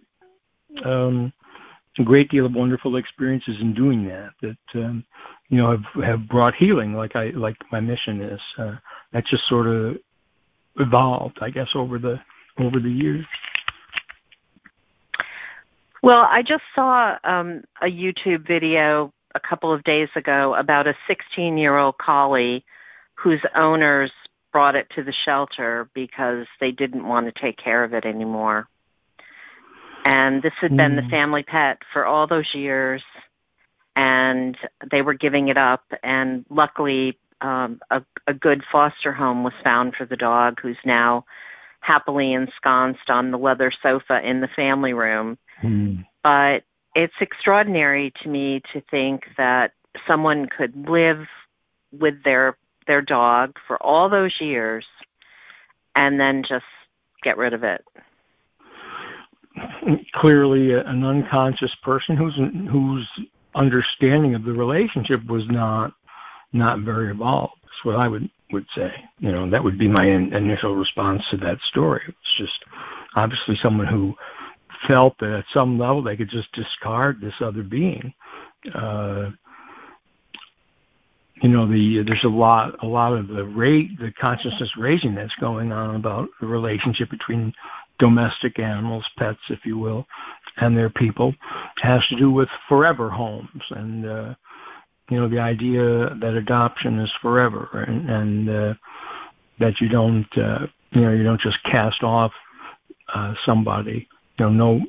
[0.84, 1.32] um,
[1.98, 4.30] a great deal of wonderful experiences in doing that.
[4.40, 5.04] That um,
[5.48, 8.40] you know, have have brought healing, like I like my mission is.
[8.56, 8.76] Uh,
[9.12, 9.98] that just sort of
[10.78, 12.20] evolved, I guess, over the
[12.58, 13.26] over the years.
[16.02, 20.96] Well, I just saw um, a YouTube video a couple of days ago about a
[21.06, 22.64] 16 year old collie
[23.14, 24.10] whose owners
[24.52, 28.66] brought it to the shelter because they didn't want to take care of it anymore.
[30.04, 30.78] And this had mm.
[30.78, 31.10] been the hmm.
[31.10, 33.02] family pet for all those years,
[33.94, 34.56] and
[34.90, 35.84] they were giving it up.
[36.02, 41.26] And luckily, um, a, a good foster home was found for the dog, who's now
[41.80, 45.36] happily ensconced on the leather sofa in the family room.
[45.62, 46.06] Mm.
[46.22, 49.72] But it's extraordinary to me to think that
[50.06, 51.26] someone could live
[51.92, 54.86] with their their dog for all those years
[55.94, 56.64] and then just
[57.22, 57.84] get rid of it.
[60.14, 62.36] Clearly, an unconscious person whose
[62.70, 63.08] whose
[63.54, 65.92] understanding of the relationship was not
[66.52, 67.54] not very evolved.
[67.62, 68.92] That's what I would would say.
[69.18, 72.02] You know, that would be my in, initial response to that story.
[72.08, 72.64] It's just
[73.14, 74.16] obviously someone who
[74.86, 78.12] felt that at some level they could just discard this other being.
[78.74, 79.30] Uh,
[81.42, 85.34] you know, the there's a lot a lot of the rate the consciousness raising that's
[85.36, 87.54] going on about the relationship between
[87.98, 90.06] domestic animals, pets, if you will,
[90.56, 91.34] and their people,
[91.78, 94.34] has to do with forever homes and uh,
[95.10, 98.74] you know the idea that adoption is forever and, and uh,
[99.58, 102.32] that you don't uh, you know you don't just cast off
[103.14, 104.08] uh, somebody
[104.40, 104.80] know no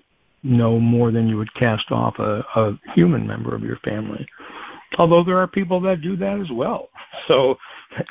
[0.44, 4.26] no more than you would cast off a, a human member of your family.
[4.98, 6.90] Although there are people that do that as well.
[7.28, 7.58] So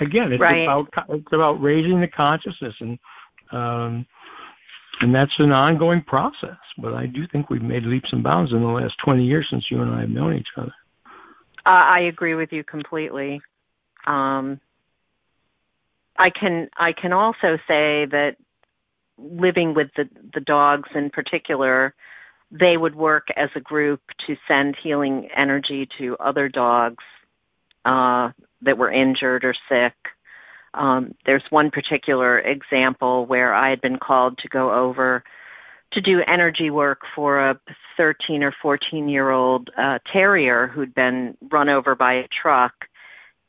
[0.01, 0.63] again it's right.
[0.63, 2.99] about it's about raising the consciousness and
[3.51, 4.07] um
[5.01, 6.59] and that's an ongoing process.
[6.79, 9.71] But i do think we've made leaps and bounds in the last 20 years since
[9.71, 10.75] you and i have known each other.
[11.67, 13.41] I agree with you completely.
[14.07, 14.61] Um
[16.17, 18.37] i can i can also say that
[19.21, 21.95] living with the, the dogs in particular,
[22.51, 27.05] they would work as a group to send healing energy to other dogs
[27.85, 28.31] uh,
[28.63, 29.95] that were injured or sick.
[30.75, 35.25] Um, there's one particular example where I had been called to go over
[35.93, 37.61] to do energy work for a
[37.97, 42.89] 13 or 14 year old uh, terrier who'd been run over by a truck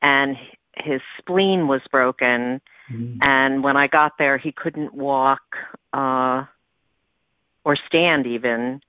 [0.01, 0.37] and
[0.75, 3.17] his spleen was broken Mm-hmm.
[3.21, 5.55] And when I got there, he couldn't walk
[5.93, 6.45] uh,
[7.63, 8.81] or stand even.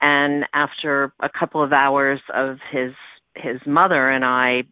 [0.00, 2.94] And after a couple of hours of his
[3.34, 4.64] his mother and I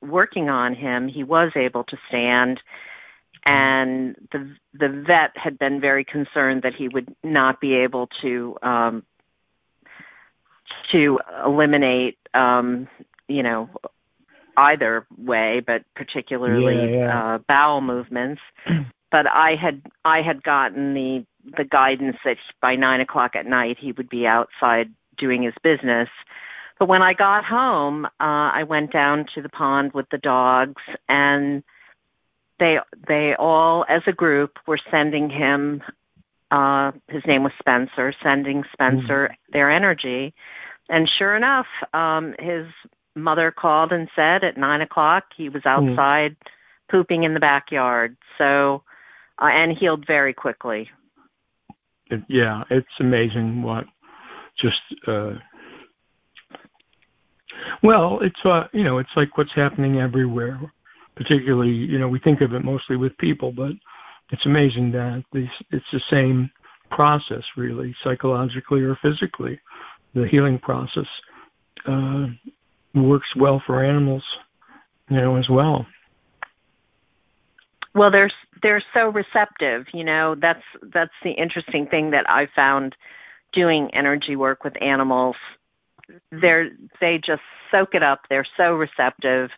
[0.00, 2.60] working on him, he was able to stand.
[3.44, 8.58] And the the vet had been very concerned that he would not be able to
[8.62, 9.02] um,
[10.90, 12.88] to eliminate um,
[13.28, 13.70] you know
[14.56, 17.34] either way, but particularly yeah, yeah.
[17.34, 18.40] Uh, bowel movements.
[19.10, 21.24] but I had I had gotten the
[21.56, 26.08] the guidance that by nine o'clock at night he would be outside doing his business.
[26.78, 28.08] But when I got home, uh,
[28.52, 31.62] I went down to the pond with the dogs, and
[32.58, 35.82] they they all, as a group, were sending him.
[36.50, 39.52] Uh, his name was Spencer, sending Spencer mm.
[39.52, 40.34] their energy,
[40.88, 42.66] and sure enough, um, his
[43.16, 45.68] mother called and said at nine o'clock he was hmm.
[45.68, 46.46] outside mm.
[46.90, 48.16] pooping in the backyard.
[48.38, 48.82] So,
[49.38, 50.90] uh, and healed very quickly.
[52.10, 53.86] It, yeah, it's amazing what
[54.56, 54.80] just.
[55.06, 55.34] uh
[57.82, 60.60] well, it's uh, you know, it's like what's happening everywhere.
[61.14, 63.72] Particularly, you know, we think of it mostly with people, but
[64.30, 66.50] it's amazing that these, it's the same
[66.90, 69.58] process, really, psychologically or physically,
[70.14, 71.06] the healing process.
[71.86, 72.26] Uh,
[73.02, 74.24] works well for animals,
[75.08, 75.86] you know, as well.
[77.94, 78.30] Well, they're
[78.62, 79.86] they're so receptive.
[79.92, 82.94] You know, that's that's the interesting thing that I found
[83.52, 85.36] doing energy work with animals.
[86.30, 88.26] They're they just soak it up.
[88.28, 89.50] They're so receptive.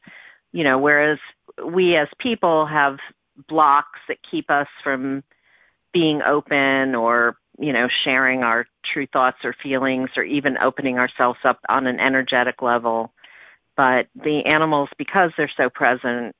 [0.53, 1.19] You know, whereas
[1.65, 2.99] we as people have
[3.49, 5.23] blocks that keep us from
[5.93, 11.41] being open or you know sharing our true thoughts or feelings or even opening ourselves
[11.45, 13.13] up on an energetic level
[13.79, 16.35] but the animals, because they're so present,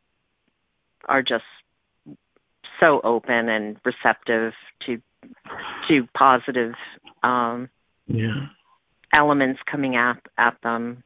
[1.05, 1.45] are just
[2.81, 5.01] so open and receptive to
[5.87, 6.75] to positive
[7.23, 7.69] um,
[8.09, 8.47] yeah.
[9.13, 11.05] elements coming at at them.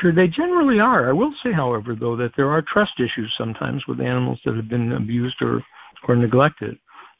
[0.00, 1.10] Sure, they generally are.
[1.10, 4.68] I will say, however, though, that there are trust issues sometimes with animals that have
[4.68, 5.62] been abused or
[6.08, 6.78] or neglected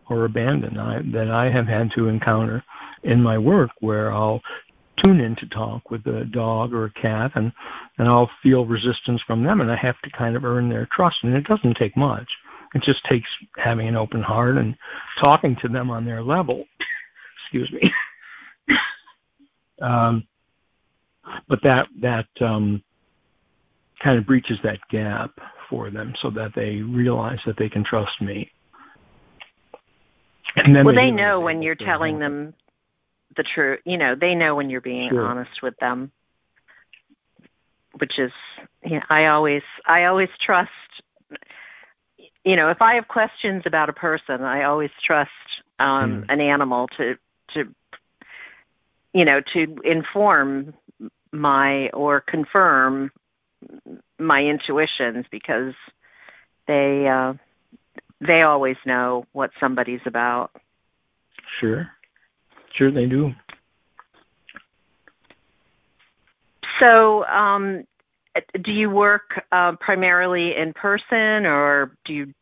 [0.09, 2.64] or abandoned I, that I have had to encounter
[3.03, 4.41] in my work, where I'll
[5.05, 7.52] tune in to talk with a dog or a cat, and
[7.98, 11.18] and I'll feel resistance from them, and I have to kind of earn their trust.
[11.22, 12.28] And it doesn't take much.
[12.74, 14.76] It just takes having an open heart and
[15.18, 16.64] talking to them on their level.
[17.44, 17.92] Excuse me.
[19.82, 20.26] um,
[21.48, 22.82] but that that um,
[24.02, 25.30] kind of breaches that gap
[25.68, 28.50] for them, so that they realize that they can trust me.
[30.57, 32.55] And then well, they, they know when you're telling them
[33.37, 33.81] the truth.
[33.85, 35.25] You know, they know when you're being sure.
[35.25, 36.12] honest with them,
[37.99, 38.33] which is,
[38.85, 40.70] you know, I always, I always trust.
[42.45, 45.31] You know, if I have questions about a person, I always trust
[45.79, 46.27] um, mm.
[46.29, 47.16] an animal to
[47.55, 47.75] to
[49.12, 50.75] you know to inform
[51.33, 53.11] my or confirm
[54.18, 55.75] my intuitions because
[56.66, 57.35] they uh,
[58.20, 60.51] they always know what somebody's about.
[61.61, 61.91] Sure.
[62.75, 63.33] Sure, they do.
[66.81, 67.85] So, um,
[68.61, 72.35] do you work uh, primarily in person, or do you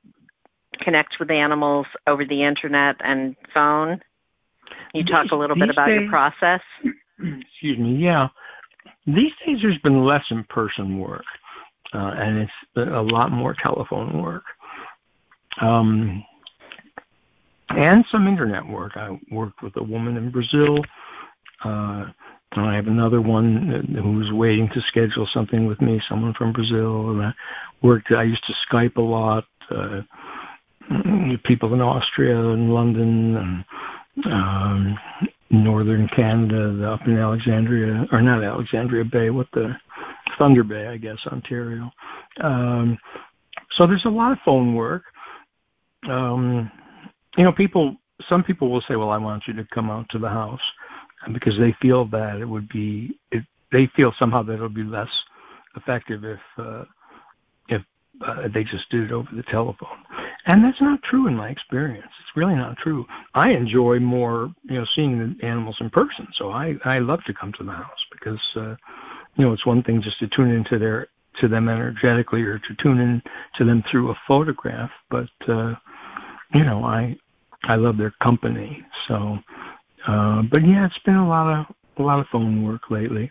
[0.79, 4.01] connect with animals over the internet and phone?
[4.69, 6.63] Can you talk a little bit about days, your process?
[7.19, 7.97] Excuse me.
[7.97, 8.29] Yeah,
[9.07, 11.25] these days there's been less in-person work,
[11.93, 14.45] uh, and it's a lot more telephone work.
[15.61, 16.25] Um,
[17.77, 18.97] and some internet work.
[18.97, 20.79] I worked with a woman in Brazil.
[21.65, 22.07] Uh,
[22.55, 27.11] and I have another one who's waiting to schedule something with me, someone from Brazil.
[27.11, 27.33] And I
[27.81, 30.03] worked, I used to Skype a lot, uh,
[31.45, 34.99] people in Austria and London and um,
[35.51, 39.75] northern Canada, up in Alexandria, or not Alexandria Bay, what the
[40.37, 41.91] Thunder Bay, I guess, Ontario.
[42.41, 42.99] Um,
[43.71, 45.05] so there's a lot of phone work.
[46.09, 46.71] Um,
[47.37, 47.97] you know, people,
[48.29, 50.61] some people will say, well, I want you to come out to the house
[51.33, 55.25] because they feel that it would be, it, they feel somehow that it'll be less
[55.77, 56.85] effective if, uh,
[57.69, 57.83] if
[58.21, 59.99] uh, they just did it over the telephone.
[60.45, 62.11] And that's not true in my experience.
[62.21, 63.07] It's really not true.
[63.35, 66.29] I enjoy more, you know, seeing the animals in person.
[66.35, 68.77] So I, I love to come to the house because, uh,
[69.37, 71.09] you know, it's one thing just to tune into their,
[71.41, 73.23] to them energetically or to tune in
[73.57, 74.91] to them through a photograph.
[75.09, 75.77] But, uh,
[76.55, 77.17] you know, I
[77.65, 78.85] I love their company.
[79.09, 79.39] So,
[80.07, 83.31] uh, but yeah, it's been a lot of a lot of phone work lately,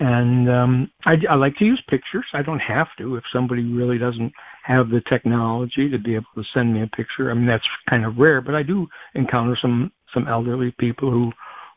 [0.00, 2.26] and um, I, I like to use pictures.
[2.32, 4.32] I don't have to if somebody really doesn't
[4.62, 7.30] have the technology to be able to send me a picture.
[7.30, 11.32] I mean, that's kind of rare, but I do encounter some some elderly people who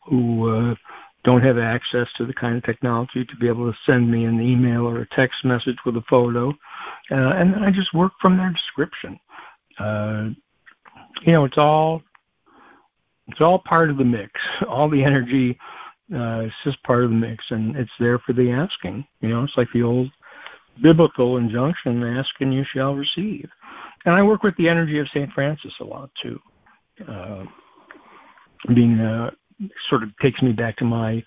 [0.05, 0.75] who uh,
[1.23, 4.41] don't have access to the kind of technology to be able to send me an
[4.41, 6.49] email or a text message with a photo,
[7.11, 9.19] uh, and I just work from their description.
[9.77, 10.29] Uh,
[11.21, 12.01] you know, it's all
[13.27, 14.31] it's all part of the mix.
[14.67, 15.57] All the energy
[16.13, 19.05] uh, is just part of the mix, and it's there for the asking.
[19.21, 20.09] You know, it's like the old
[20.81, 23.49] biblical injunction: "Ask and you shall receive."
[24.05, 26.39] And I work with the energy of Saint Francis a lot too.
[27.07, 27.45] Uh,
[28.73, 29.31] being uh,
[29.89, 31.23] sort of takes me back to my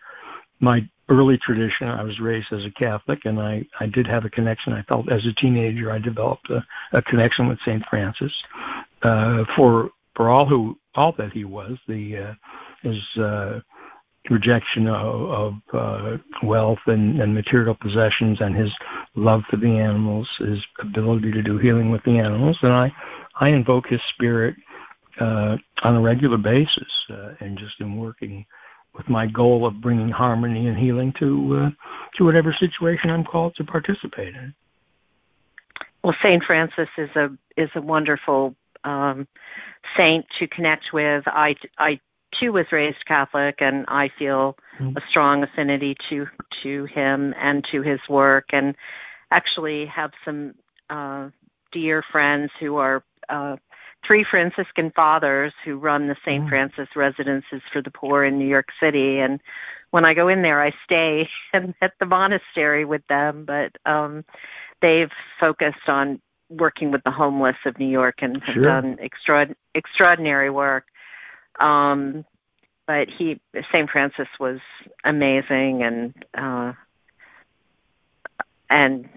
[0.60, 1.88] my early tradition.
[1.88, 4.72] I was raised as a Catholic, and I I did have a connection.
[4.72, 8.32] I felt as a teenager I developed a, a connection with Saint Francis,
[9.04, 12.34] uh, for for all who all that he was, the uh,
[12.82, 13.60] his uh,
[14.30, 18.72] rejection of, of uh, wealth and, and material possessions, and his
[19.14, 22.92] love for the animals, his ability to do healing with the animals, and I
[23.36, 24.56] I invoke his spirit
[25.20, 27.04] uh, on a regular basis,
[27.40, 28.46] and just in working
[28.94, 31.72] with my goal of bringing harmony and healing to
[32.16, 34.54] to whatever situation I'm called to participate in.
[36.02, 38.54] Well, Saint Francis is a is a wonderful
[38.84, 39.26] um,
[39.96, 41.24] saint to connect with.
[41.26, 44.96] I, I too was raised Catholic, and I feel mm-hmm.
[44.96, 46.28] a strong affinity to
[46.62, 48.74] to him and to his work, and
[49.30, 50.54] actually have some
[50.90, 51.28] uh,
[51.72, 53.56] dear friends who are uh,
[54.06, 56.42] three Franciscan fathers who run the St.
[56.42, 56.48] Mm-hmm.
[56.48, 59.40] Francis Residences for the Poor in New York City, and
[59.90, 64.24] when I go in there, I stay at the monastery with them, but um,
[64.82, 68.64] they've focused on working with the homeless of New York and have sure.
[68.64, 70.84] done extra, extraordinary work.
[71.60, 72.24] Um,
[72.86, 73.40] but he,
[73.72, 73.88] St.
[73.90, 74.60] Francis was
[75.04, 76.72] amazing and, uh,
[78.68, 79.08] and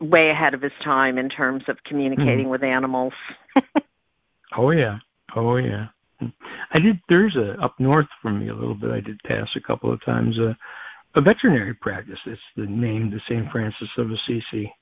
[0.00, 2.50] way ahead of his time in terms of communicating mm.
[2.50, 3.14] with animals.
[4.56, 4.98] oh yeah.
[5.34, 5.88] Oh yeah.
[6.72, 9.60] I did, there's a, up north from me a little bit, I did pass a
[9.60, 10.54] couple of times, uh,
[11.14, 12.18] a veterinary practice.
[12.26, 13.50] It's the name, the St.
[13.50, 14.72] Francis of Assisi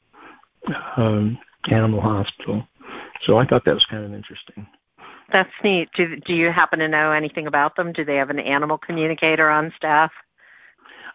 [0.97, 1.39] um,
[1.69, 2.67] animal hospital.
[3.25, 4.67] So I thought that was kind of interesting.
[5.33, 5.89] That's neat.
[5.95, 7.93] Do do you happen to know anything about them?
[7.93, 10.13] Do they have an animal communicator on staff?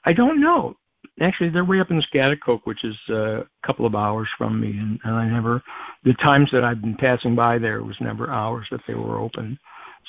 [0.05, 0.75] I don't know.
[1.19, 4.71] Actually, they're way up in Schaghticoke, which is uh, a couple of hours from me,
[4.71, 5.61] and, and I never.
[6.03, 9.59] The times that I've been passing by there was never hours that they were open.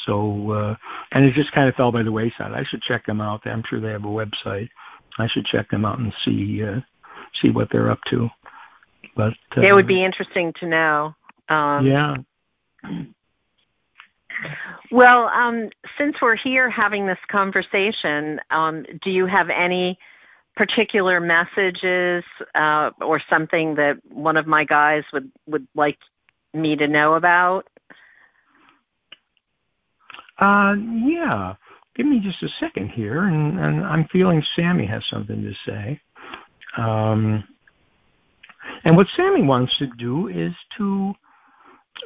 [0.07, 0.77] So, uh,
[1.13, 2.53] and it just kind of fell by the wayside.
[2.53, 3.47] I should check them out.
[3.47, 4.71] I'm sure they have a website.
[5.19, 6.81] I should check them out and see uh,
[7.41, 8.29] see what they're up to.
[9.15, 11.15] But it would be interesting to know.
[11.49, 12.17] Um, yeah.
[14.91, 19.99] Well, um, since we're here having this conversation, um, do you have any
[20.57, 25.99] particular messages uh, or something that one of my guys would, would like
[26.53, 27.69] me to know about?
[30.39, 31.55] Uh, yeah.
[31.95, 36.01] Give me just a second here, and, and I'm feeling Sammy has something to say.
[36.77, 37.45] Um,
[38.93, 41.15] and what Sammy wants to do is to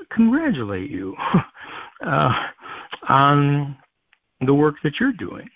[0.09, 1.17] congratulate you
[2.07, 2.33] uh,
[3.09, 3.77] on
[4.41, 5.51] the work that you're doing.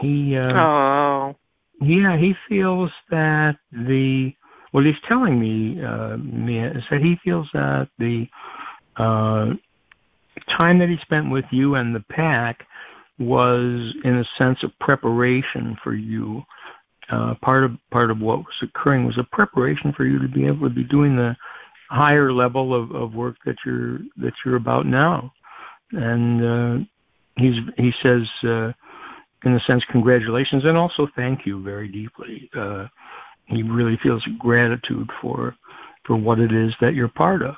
[0.00, 1.36] He, uh, oh,
[1.80, 4.32] yeah, he feels that the
[4.70, 8.28] what he's telling me, uh, Mia, is that he feels that the
[8.96, 9.54] uh,
[10.48, 12.68] time that he spent with you and the pack
[13.18, 16.44] was, in a sense, a preparation for you.
[17.10, 20.46] Uh, part of part of what was occurring was a preparation for you to be
[20.46, 21.36] able to be doing the
[21.90, 25.32] higher level of, of work that you're that you're about now.
[25.92, 26.84] And uh,
[27.36, 28.72] he's he says, uh,
[29.44, 32.48] in a sense, congratulations and also thank you very deeply.
[32.54, 32.86] Uh,
[33.46, 35.54] he really feels gratitude for
[36.04, 37.56] for what it is that you're part of.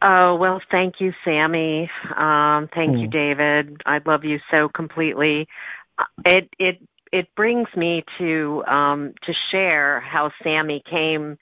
[0.00, 1.88] Oh well, thank you, Sammy.
[2.16, 3.00] Um, thank mm.
[3.00, 3.10] you, hmm.
[3.10, 3.82] David.
[3.86, 5.46] I love you so completely.
[6.24, 6.80] It it
[7.12, 11.38] it brings me to um, to share how Sammy came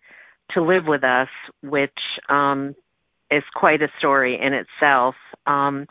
[0.50, 1.28] to live with us,
[1.62, 2.74] which um,
[3.30, 5.14] is quite a story in itself.
[5.46, 5.86] Um,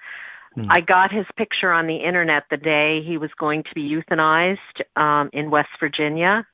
[0.57, 0.68] mm.
[0.70, 4.82] I got his picture on the internet the day he was going to be euthanized
[4.95, 6.45] um, in West Virginia.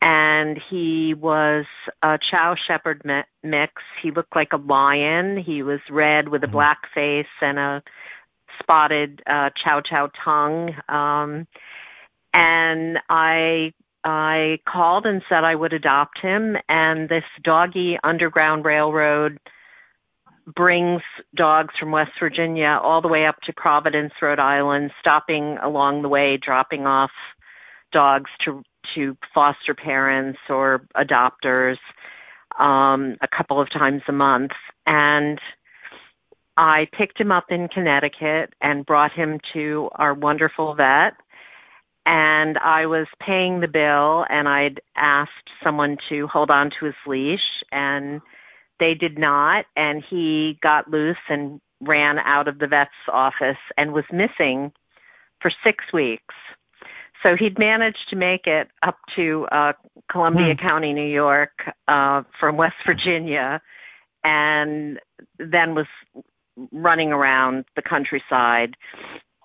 [0.00, 1.66] And he was
[2.02, 3.04] a Chow Shepherd
[3.44, 3.82] mix.
[4.02, 5.36] He looked like a lion.
[5.36, 6.52] He was red with a mm.
[6.52, 7.82] black face and a
[8.58, 10.74] spotted uh, Chow Chow tongue.
[10.88, 11.46] Um,
[12.32, 13.72] and I
[14.04, 19.38] I called and said I would adopt him, and this doggy Underground Railroad
[20.46, 21.02] brings
[21.34, 26.08] dogs from West Virginia all the way up to Providence, Rhode Island, stopping along the
[26.08, 27.12] way, dropping off
[27.92, 28.62] dogs to
[28.94, 31.78] to foster parents or adopters
[32.58, 34.52] um, a couple of times a month.
[34.86, 35.40] And
[36.56, 41.14] I picked him up in Connecticut and brought him to our wonderful vet
[42.04, 46.94] and I was paying the bill and I'd asked someone to hold on to his
[47.06, 48.20] leash and
[48.78, 53.92] they did not and he got loose and ran out of the vet's office and
[53.92, 54.72] was missing
[55.40, 56.34] for 6 weeks.
[57.22, 59.72] So he'd managed to make it up to uh
[60.10, 60.66] Columbia hmm.
[60.66, 63.62] County, New York, uh from West Virginia
[64.24, 65.00] and
[65.38, 65.86] then was
[66.70, 68.76] running around the countryside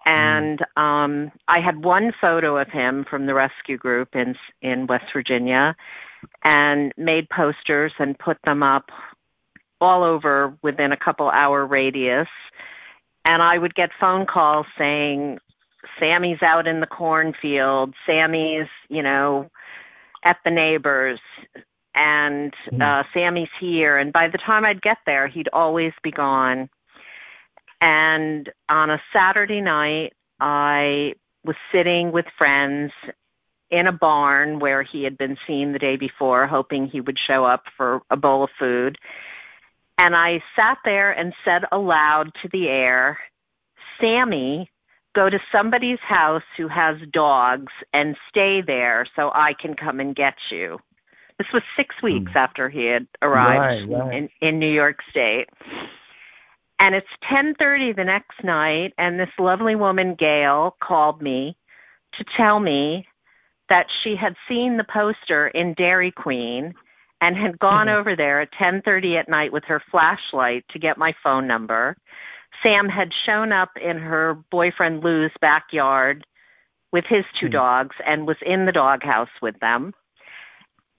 [0.08, 5.12] and um, I had one photo of him from the rescue group in in West
[5.12, 5.76] Virginia,
[6.44, 8.90] and made posters and put them up
[9.82, 12.30] all over within a couple hour radius.
[13.26, 15.40] And I would get phone calls saying,
[16.00, 17.94] "Sammy's out in the cornfield.
[18.06, 19.52] Sammy's, you know,
[20.24, 21.20] at the neighbors."
[21.96, 22.82] And mm-hmm.
[22.82, 26.70] uh, Sammy's here, and by the time I'd get there, he'd always be gone.
[27.82, 32.92] And on a Saturday night, I was sitting with friends
[33.70, 37.46] in a barn where he had been seen the day before, hoping he would show
[37.46, 38.98] up for a bowl of food.
[39.98, 43.20] And I sat there and said aloud to the air,
[44.00, 44.70] Sammy,
[45.14, 50.16] go to somebody's house who has dogs and stay there so I can come and
[50.16, 50.80] get you.
[51.38, 52.38] This was six weeks hmm.
[52.38, 54.14] after he had arrived right, right.
[54.14, 55.50] in in New York State.
[56.80, 61.58] And it's 10:30 the next night and this lovely woman Gail called me
[62.14, 63.08] to tell me
[63.70, 66.74] that she had seen the poster in Dairy Queen
[67.20, 67.98] and had gone mm-hmm.
[67.98, 71.98] over there at 10:30 at night with her flashlight to get my phone number.
[72.64, 76.26] Sam had shown up in her boyfriend Lou's backyard
[76.92, 77.54] with his 2 mm-hmm.
[77.54, 79.94] dogs and was in the doghouse with them.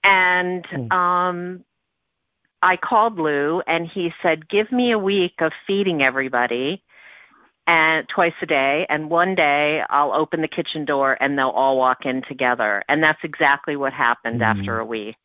[0.03, 0.91] And mm.
[0.91, 1.63] um
[2.61, 6.83] I called Lou and he said, "Give me a week of feeding everybody."
[7.67, 11.77] And twice a day, and one day I'll open the kitchen door and they'll all
[11.77, 12.83] walk in together.
[12.89, 14.59] And that's exactly what happened mm-hmm.
[14.59, 15.17] after a week.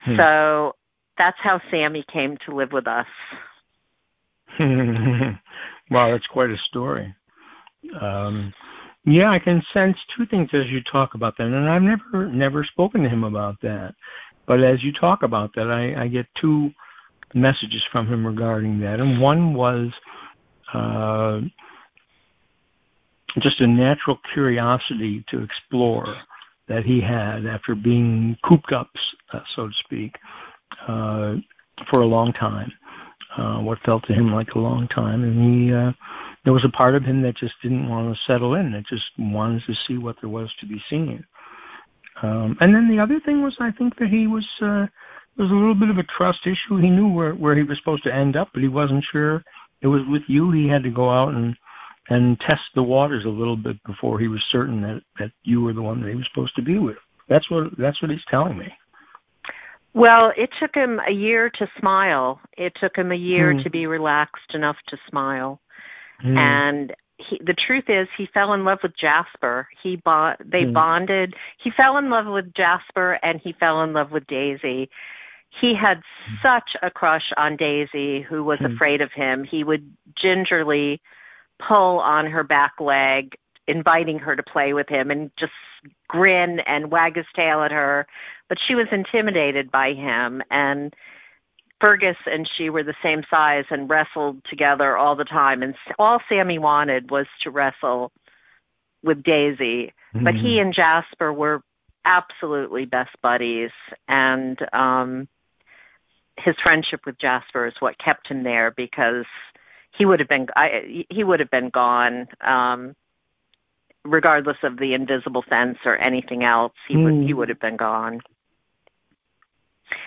[0.00, 0.16] Hmm.
[0.16, 0.74] So
[1.18, 3.06] that's how Sammy came to live with us.
[4.58, 5.36] wow,
[5.90, 7.14] that's quite a story.
[8.00, 8.54] Um,
[9.04, 12.64] Yeah, I can sense two things as you talk about that, and I've never never
[12.64, 13.94] spoken to him about that.
[14.46, 16.72] But as you talk about that, I, I get two
[17.32, 19.90] messages from him regarding that, and one was
[20.72, 21.40] uh,
[23.38, 26.16] just a natural curiosity to explore
[26.68, 28.90] that he had after being cooped up,
[29.32, 30.16] uh, so to speak,
[30.86, 31.36] uh,
[31.90, 32.72] for a long time.
[33.36, 35.90] Uh, what felt to him like a long time, and he uh,
[36.44, 38.74] there was a part of him that just didn't want to settle in.
[38.74, 41.26] It just wanted to see what there was to be seen.
[42.22, 44.86] Um, and then the other thing was, I think that he was uh,
[45.36, 46.76] was a little bit of a trust issue.
[46.76, 49.44] He knew where where he was supposed to end up, but he wasn't sure.
[49.80, 50.50] It was with you.
[50.50, 51.56] He had to go out and
[52.08, 55.72] and test the waters a little bit before he was certain that that you were
[55.72, 56.98] the one that he was supposed to be with.
[57.28, 58.72] That's what that's what he's telling me.
[59.94, 62.40] Well, it took him a year to smile.
[62.56, 63.62] It took him a year mm.
[63.62, 65.60] to be relaxed enough to smile.
[66.22, 66.36] Mm.
[66.36, 66.96] And
[67.28, 69.68] he, the truth is, he fell in love with Jasper.
[69.82, 70.72] He bond, they mm.
[70.72, 71.34] bonded.
[71.58, 74.90] He fell in love with Jasper, and he fell in love with Daisy.
[75.48, 76.42] He had mm.
[76.42, 78.74] such a crush on Daisy, who was mm.
[78.74, 79.44] afraid of him.
[79.44, 81.00] He would gingerly
[81.58, 85.52] pull on her back leg, inviting her to play with him, and just
[86.08, 88.06] grin and wag his tail at her.
[88.48, 90.94] But she was intimidated by him, and
[91.84, 95.62] Fergus and she were the same size and wrestled together all the time.
[95.62, 98.10] And all Sammy wanted was to wrestle
[99.02, 99.92] with Daisy.
[100.14, 100.24] Mm-hmm.
[100.24, 100.60] But he mm-hmm.
[100.60, 101.62] and Jasper were
[102.06, 103.70] absolutely best buddies.
[104.08, 105.28] And um,
[106.38, 109.26] his friendship with Jasper is what kept him there because
[109.90, 112.96] he would have been I, he would have been gone um,
[114.06, 116.72] regardless of the invisible fence or anything else.
[116.88, 117.04] He mm.
[117.04, 117.36] would he mm.
[117.36, 118.22] would have been gone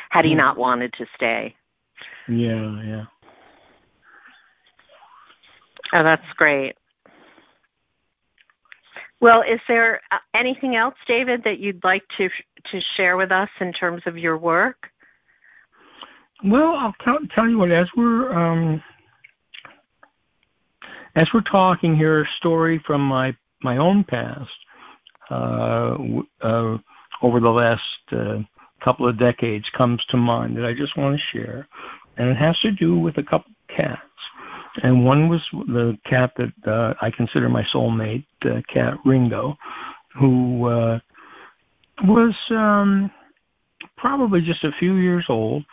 [0.09, 1.53] had he not wanted to stay.
[2.27, 3.05] Yeah, yeah.
[5.93, 6.75] Oh, that's great.
[9.19, 12.29] Well, is there uh, anything else, David, that you'd like to
[12.71, 14.89] to share with us in terms of your work?
[16.43, 17.71] Well, I'll tell, tell you what.
[17.71, 18.83] As we're um,
[21.15, 24.51] as we're talking here, a story from my my own past
[25.31, 25.97] uh,
[26.41, 26.77] uh,
[27.21, 28.39] over the last uh,
[28.81, 31.67] couple of decades comes to mind that I just want to share
[32.17, 34.01] and it has to do with a couple cats.
[34.83, 39.57] And one was the cat that uh, I consider my soulmate, uh, cat Ringo,
[40.13, 40.99] who uh,
[42.03, 43.11] was um,
[43.97, 45.65] probably just a few years old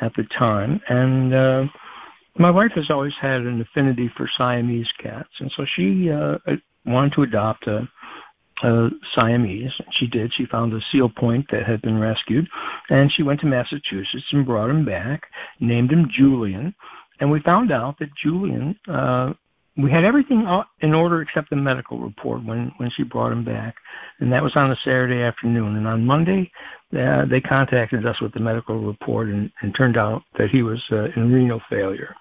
[0.00, 1.64] at the time, and uh,
[2.36, 6.38] my wife has always had an affinity for Siamese cats, and so she uh,
[6.84, 7.88] wanted to adopt a
[8.62, 9.72] uh, Siamese.
[9.90, 10.32] She did.
[10.32, 12.48] She found a seal point that had been rescued,
[12.90, 15.28] and she went to Massachusetts and brought him back,
[15.60, 16.74] named him Julian,
[17.20, 18.78] and we found out that Julian.
[18.86, 19.34] Uh,
[19.76, 20.44] we had everything
[20.80, 23.76] in order except the medical report when when she brought him back,
[24.18, 25.76] and that was on a Saturday afternoon.
[25.76, 26.50] And on Monday,
[26.98, 30.82] uh, they contacted us with the medical report, and, and turned out that he was
[30.90, 32.14] uh, in renal failure.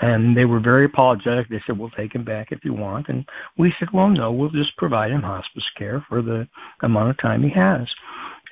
[0.00, 1.48] And they were very apologetic.
[1.48, 3.08] They said, we'll take him back if you want.
[3.08, 3.24] And
[3.56, 6.48] we said, well, no, we'll just provide him hospice care for the
[6.80, 7.88] amount of time he has.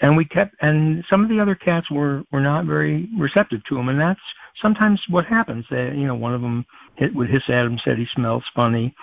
[0.00, 3.78] And we kept, and some of the other cats were, were not very receptive to
[3.78, 3.88] him.
[3.88, 4.20] And that's
[4.60, 5.64] sometimes what happens.
[5.70, 6.64] They, you know, one of them
[6.96, 8.94] hit with hiss at him, said he smells funny.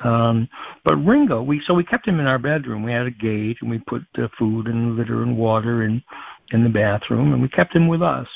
[0.00, 0.48] Um,
[0.84, 2.82] but Ringo, we so we kept him in our bedroom.
[2.82, 6.02] We had a gate, and we put uh, food and litter and water in
[6.50, 8.26] in the bathroom, and we kept him with us.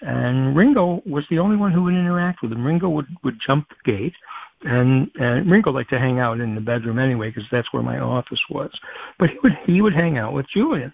[0.00, 2.64] And Ringo was the only one who would interact with him.
[2.64, 4.14] Ringo would would jump the gate,
[4.62, 7.98] and and Ringo liked to hang out in the bedroom anyway because that's where my
[7.98, 8.70] office was.
[9.18, 10.92] But he would he would hang out with Julian,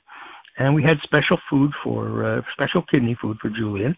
[0.56, 3.96] and we had special food for uh, special kidney food for Julian,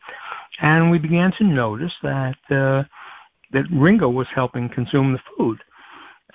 [0.61, 2.83] and we began to notice that uh,
[3.53, 5.61] that Ringo was helping consume the food.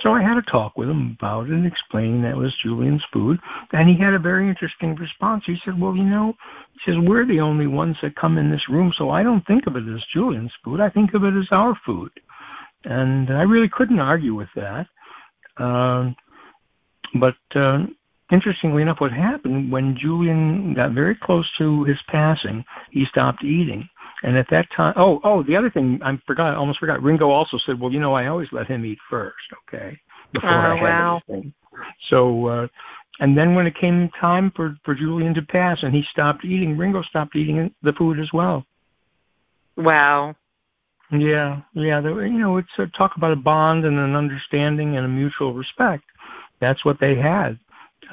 [0.02, 3.04] So I had a talk with him about it and explaining that it was Julian's
[3.14, 3.40] food.
[3.72, 5.44] And he had a very interesting response.
[5.46, 6.36] He said, Well, you know,
[6.74, 9.68] he says, we're the only ones that come in this room, so I don't think
[9.68, 10.80] of it as Julian's food.
[10.80, 12.12] I think of it as our food.
[12.86, 14.88] And I really couldn't argue with that.
[15.58, 16.12] Uh,
[17.16, 17.86] but uh,
[18.32, 23.88] interestingly enough, what happened when Julian got very close to his passing, he stopped eating.
[24.24, 27.02] And at that time, oh, oh, the other thing I forgot, I almost forgot.
[27.02, 29.36] Ringo also said, "Well, you know, I always let him eat first,
[29.68, 30.00] okay,
[30.32, 31.22] before oh, I had wow.
[31.28, 31.54] anything."
[32.10, 32.68] So, uh,
[33.20, 36.78] and then when it came time for for Julian to pass, and he stopped eating,
[36.78, 38.66] Ringo stopped eating the food as well.
[39.76, 40.36] Wow.
[41.12, 42.00] Yeah, yeah.
[42.00, 45.54] There, you know, it's a, talk about a bond and an understanding and a mutual
[45.54, 46.04] respect.
[46.60, 47.60] That's what they had.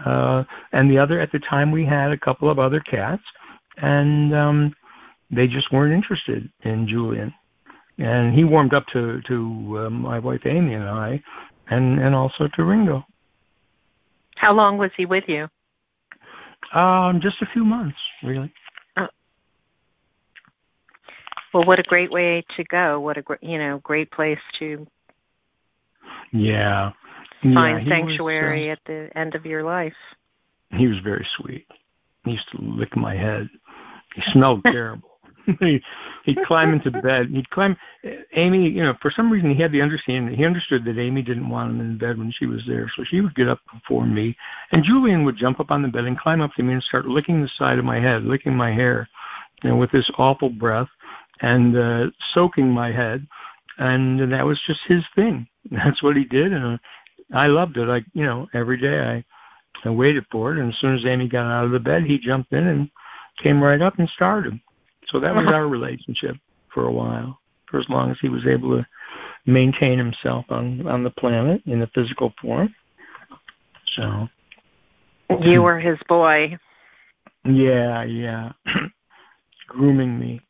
[0.05, 3.23] Uh, and the other, at the time, we had a couple of other cats,
[3.77, 4.75] and um,
[5.31, 7.33] they just weren't interested in Julian.
[7.99, 11.21] And he warmed up to to uh, my wife Amy and I,
[11.69, 13.05] and and also to Ringo.
[14.37, 15.49] How long was he with you?
[16.73, 18.53] Um, just a few months, really.
[18.97, 19.09] Oh.
[21.53, 23.01] Well, what a great way to go!
[23.01, 24.87] What a great, you know, great place to.
[26.33, 26.93] Yeah.
[27.43, 29.95] Find yeah, sanctuary was, uh, at the end of your life.
[30.71, 31.67] He was very sweet.
[32.25, 33.49] He used to lick my head.
[34.15, 35.18] He smelled terrible.
[35.61, 35.83] he,
[36.25, 37.31] he'd climb into bed.
[37.31, 37.77] He'd climb.
[38.35, 40.37] Amy, you know, for some reason he had the understanding.
[40.37, 43.21] He understood that Amy didn't want him in bed when she was there, so she
[43.21, 44.37] would get up before me,
[44.73, 47.07] and Julian would jump up on the bed and climb up to me and start
[47.07, 49.09] licking the side of my head, licking my hair,
[49.63, 50.89] you know, with this awful breath,
[51.41, 53.27] and uh, soaking my head,
[53.79, 55.47] and that was just his thing.
[55.71, 56.79] That's what he did, and uh,
[57.33, 57.89] I loved it.
[57.89, 59.25] I, you know, every day I
[59.85, 62.19] I waited for it, and as soon as Amy got out of the bed, he
[62.19, 62.91] jumped in and
[63.37, 64.59] came right up and started.
[65.11, 66.37] So that was our relationship
[66.73, 68.87] for a while, for as long as he was able to
[69.47, 72.75] maintain himself on on the planet in a physical form.
[73.97, 74.29] So
[75.41, 76.59] you were his boy.
[77.45, 78.53] Yeah, yeah.
[79.69, 80.41] Grooming me.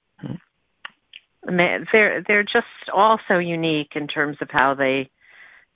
[1.45, 5.11] They're they're just all so unique in terms of how they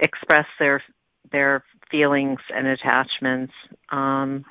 [0.00, 0.82] express their
[1.30, 3.54] their feelings and attachments.
[3.90, 4.44] Um,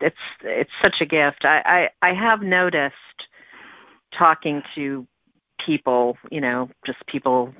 [0.00, 1.44] it's it's such a gift.
[1.44, 2.94] I, I I have noticed
[4.12, 5.06] talking to
[5.58, 7.54] people, you know, just people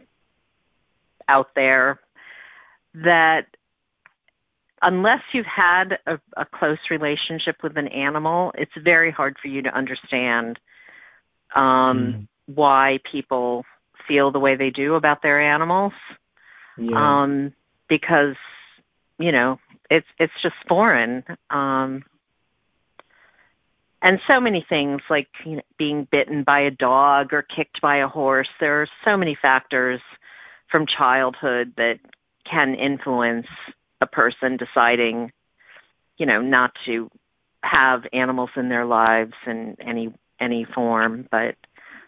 [1.29, 2.01] out there
[2.95, 3.47] that
[4.83, 9.63] unless you've had a, a close relationship with an animal, it's very hard for you
[9.63, 10.59] to understand
[11.55, 12.29] um, mm.
[12.47, 13.65] why people
[14.09, 15.93] feel the way they do about their animals.
[16.79, 17.23] Yeah.
[17.23, 17.53] Um,
[17.89, 18.37] because
[19.19, 19.59] you know
[19.91, 21.25] it's it's just foreign.
[21.51, 22.05] Um,
[24.03, 27.97] and so many things like you know, being bitten by a dog or kicked by
[27.97, 28.49] a horse.
[28.59, 30.01] There are so many factors
[30.69, 32.01] from childhood that
[32.45, 33.47] can influence
[34.01, 35.33] a person deciding,
[36.17, 37.11] you know, not to
[37.63, 41.29] have animals in their lives in any any form.
[41.31, 41.57] But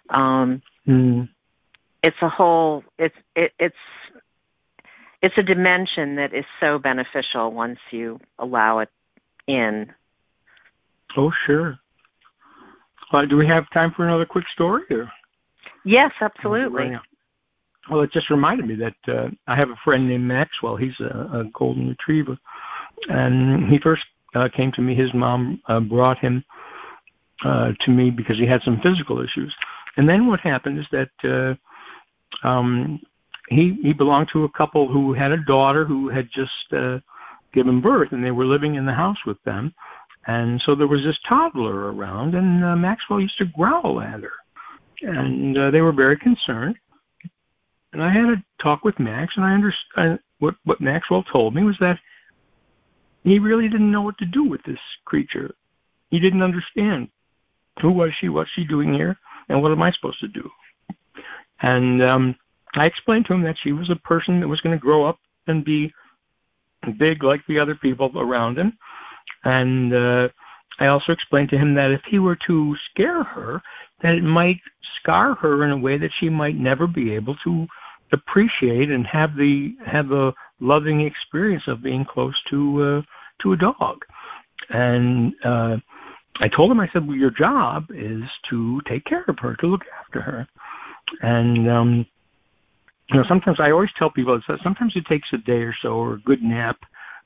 [0.09, 1.29] um, mm.
[2.03, 2.85] it's a whole.
[2.99, 3.77] It's it, it's
[5.21, 8.91] it's a dimension that is so beneficial once you allow it
[9.47, 9.93] in.
[11.17, 11.79] Oh, sure.
[13.13, 14.85] Uh, do we have time for another quick story?
[14.91, 15.11] Or?
[15.85, 16.91] Yes, absolutely.
[16.91, 17.01] Right
[17.91, 20.77] well, it just reminded me that uh, I have a friend named Maxwell.
[20.77, 22.39] He's a, a golden retriever,
[23.09, 24.05] and he first
[24.35, 24.95] uh, came to me.
[24.95, 26.45] His mom uh, brought him
[27.45, 29.55] uh, to me because he had some physical issues.
[29.97, 31.11] And then what happened is that
[32.45, 33.01] uh, um,
[33.49, 37.01] he he belonged to a couple who had a daughter who had just uh,
[37.53, 39.75] given birth, and they were living in the house with them.
[40.27, 44.33] And so there was this toddler around, and uh, Maxwell used to growl at her,
[45.03, 46.77] and uh, they were very concerned.
[47.93, 51.65] And I had a talk with Max, and I understood what what Maxwell told me
[51.65, 51.99] was that
[53.25, 55.55] he really didn't know what to do with this creature.
[56.11, 57.09] He didn't understand
[57.81, 59.17] who was she, what's she doing here,
[59.49, 60.51] and what am I supposed to do.
[61.63, 62.37] And um,
[62.75, 65.19] I explained to him that she was a person that was going to grow up
[65.47, 65.93] and be
[66.99, 68.77] big like the other people around him.
[69.45, 70.29] And uh,
[70.79, 73.63] I also explained to him that if he were to scare her,
[74.03, 74.61] that it might
[75.01, 77.67] scar her in a way that she might never be able to
[78.13, 83.03] appreciate and have the have a loving experience of being close to uh,
[83.41, 84.05] to a dog.
[84.71, 85.79] And uh,
[86.41, 89.67] I told him, I said, well, your job is to take care of her, to
[89.67, 90.47] look after her.
[91.21, 92.07] And um,
[93.11, 95.95] you know, sometimes I always tell people that sometimes it takes a day or so
[95.95, 96.79] or a good nap,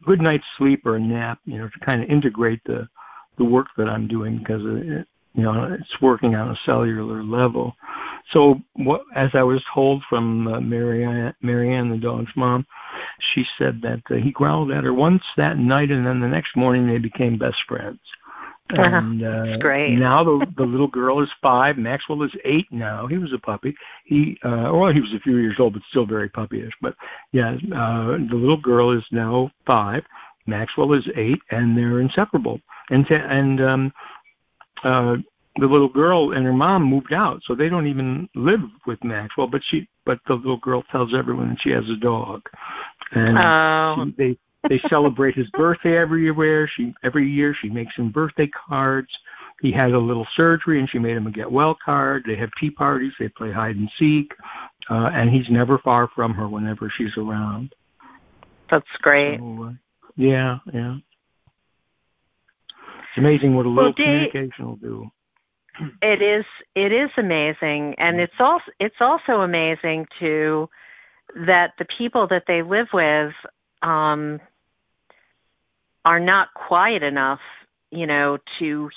[0.04, 2.88] good night's sleep or a nap, you know, to kind of integrate the
[3.38, 7.76] the work that I'm doing because it, you know it's working on a cellular level.
[8.32, 12.66] So what, as I was told from uh, Marianne, Marianne, the dog's mom,
[13.20, 16.56] she said that uh, he growled at her once that night, and then the next
[16.56, 18.00] morning they became best friends.
[18.70, 18.82] Uh-huh.
[18.82, 19.94] And uh, great.
[19.96, 21.78] now the the little girl is five.
[21.78, 23.06] Maxwell is eight now.
[23.06, 23.74] He was a puppy.
[24.04, 26.72] He uh, well, he was a few years old, but still very puppyish.
[26.82, 26.94] But
[27.32, 30.02] yeah, uh, the little girl is now five.
[30.46, 32.60] Maxwell is eight, and they're inseparable.
[32.90, 33.92] And t- and um,
[34.82, 35.16] uh,
[35.58, 39.46] the little girl and her mom moved out, so they don't even live with Maxwell.
[39.46, 42.42] But she, but the little girl tells everyone that she has a dog,
[43.12, 44.04] and oh.
[44.06, 44.38] she, they
[44.68, 46.70] they celebrate his birthday everywhere.
[46.76, 49.08] She every year she makes him birthday cards.
[49.62, 52.24] He had a little surgery and she made him a get well card.
[52.26, 53.12] They have tea parties.
[53.18, 54.32] They play hide and seek,
[54.90, 57.74] uh, and he's never far from her whenever she's around.
[58.70, 59.38] That's great.
[59.38, 59.72] So, uh,
[60.16, 60.96] yeah, yeah.
[62.68, 65.10] It's amazing what a little well, communication will do.
[66.02, 66.44] It is.
[66.74, 70.68] It is amazing, and it's also it's also amazing too
[71.34, 73.32] that the people that they live with
[73.82, 74.40] um,
[76.06, 77.40] are not quiet enough,
[77.90, 78.90] you know, to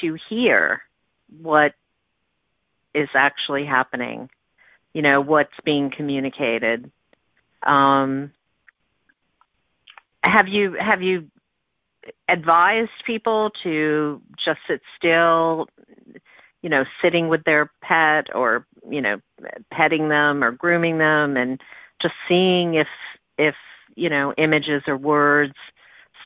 [0.00, 0.82] to hear
[1.40, 1.74] what
[2.92, 4.28] is actually happening,
[4.92, 6.90] you know, what's being communicated.
[7.62, 8.32] Um,
[10.24, 11.30] have you have you
[12.28, 15.68] advised people to just sit still,
[16.62, 19.20] you know, sitting with their pet or, you know,
[19.70, 21.62] petting them or grooming them and
[22.00, 22.88] just seeing if
[23.38, 23.54] if,
[23.94, 25.54] you know, images or words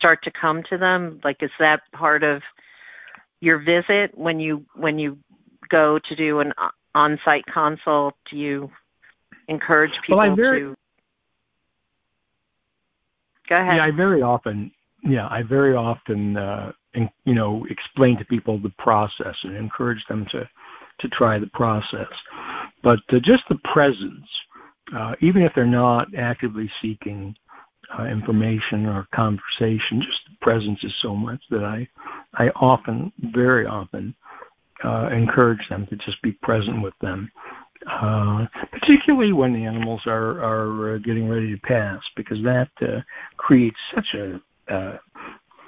[0.04, 1.18] start to come to them?
[1.24, 2.42] Like is that part of
[3.40, 5.18] your visit when you when you
[5.70, 6.52] go to do an
[6.94, 8.14] on-site consult?
[8.30, 8.70] Do you
[9.48, 10.76] encourage people well, very, to
[13.48, 13.76] Go ahead.
[13.76, 14.70] Yeah, I very often
[15.06, 20.04] yeah, I very often, uh, in, you know, explain to people the process and encourage
[20.06, 20.48] them to,
[21.00, 22.08] to try the process.
[22.82, 24.26] But uh, just the presence,
[24.96, 27.36] uh, even if they're not actively seeking
[27.98, 31.88] uh, information or conversation, just the presence is so much that I,
[32.34, 34.14] I often, very often,
[34.82, 37.30] uh, encourage them to just be present with them.
[37.86, 43.00] Uh, particularly when the animals are are uh, getting ready to pass, because that uh,
[43.36, 44.40] creates such a
[44.72, 44.96] uh,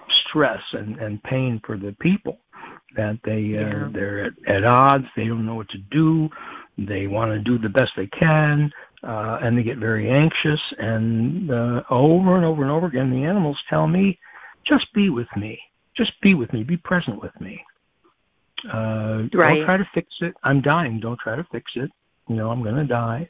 [0.08, 2.38] stress and, and pain for the people
[2.96, 3.88] that they uh, yeah.
[3.92, 5.06] they're at, at odds.
[5.14, 6.30] They don't know what to do.
[6.78, 8.72] They want to do the best they can,
[9.06, 10.60] uh, and they get very anxious.
[10.78, 14.18] And uh, over and over and over again, the animals tell me,
[14.64, 15.60] "Just be with me.
[15.94, 16.62] Just be with me.
[16.62, 17.64] Be present with me.
[18.70, 19.56] Uh, right.
[19.56, 20.34] Don't try to fix it.
[20.42, 21.00] I'm dying.
[21.00, 21.90] Don't try to fix it.
[22.28, 23.28] You know, I'm going to die.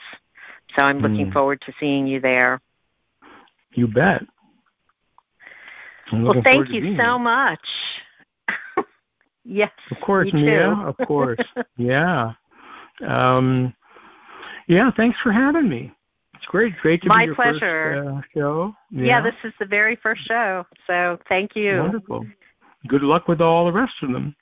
[0.75, 1.33] So I'm looking mm.
[1.33, 2.59] forward to seeing you there.
[3.73, 4.23] You bet.
[6.11, 7.67] Well, thank you so much.
[9.43, 9.71] Yes.
[9.91, 10.71] Of course, Mia.
[10.71, 11.39] Of course.
[11.77, 12.33] yeah.
[13.07, 13.73] Um,
[14.67, 14.91] yeah.
[14.95, 15.91] Thanks for having me.
[16.35, 16.75] It's great.
[16.81, 18.03] Great to My be your pleasure.
[18.03, 18.75] First, uh, show.
[18.91, 19.05] Yeah.
[19.05, 20.65] yeah, this is the very first show.
[20.87, 21.79] So thank you.
[21.79, 22.25] Wonderful.
[22.87, 24.35] Good luck with all the rest of them.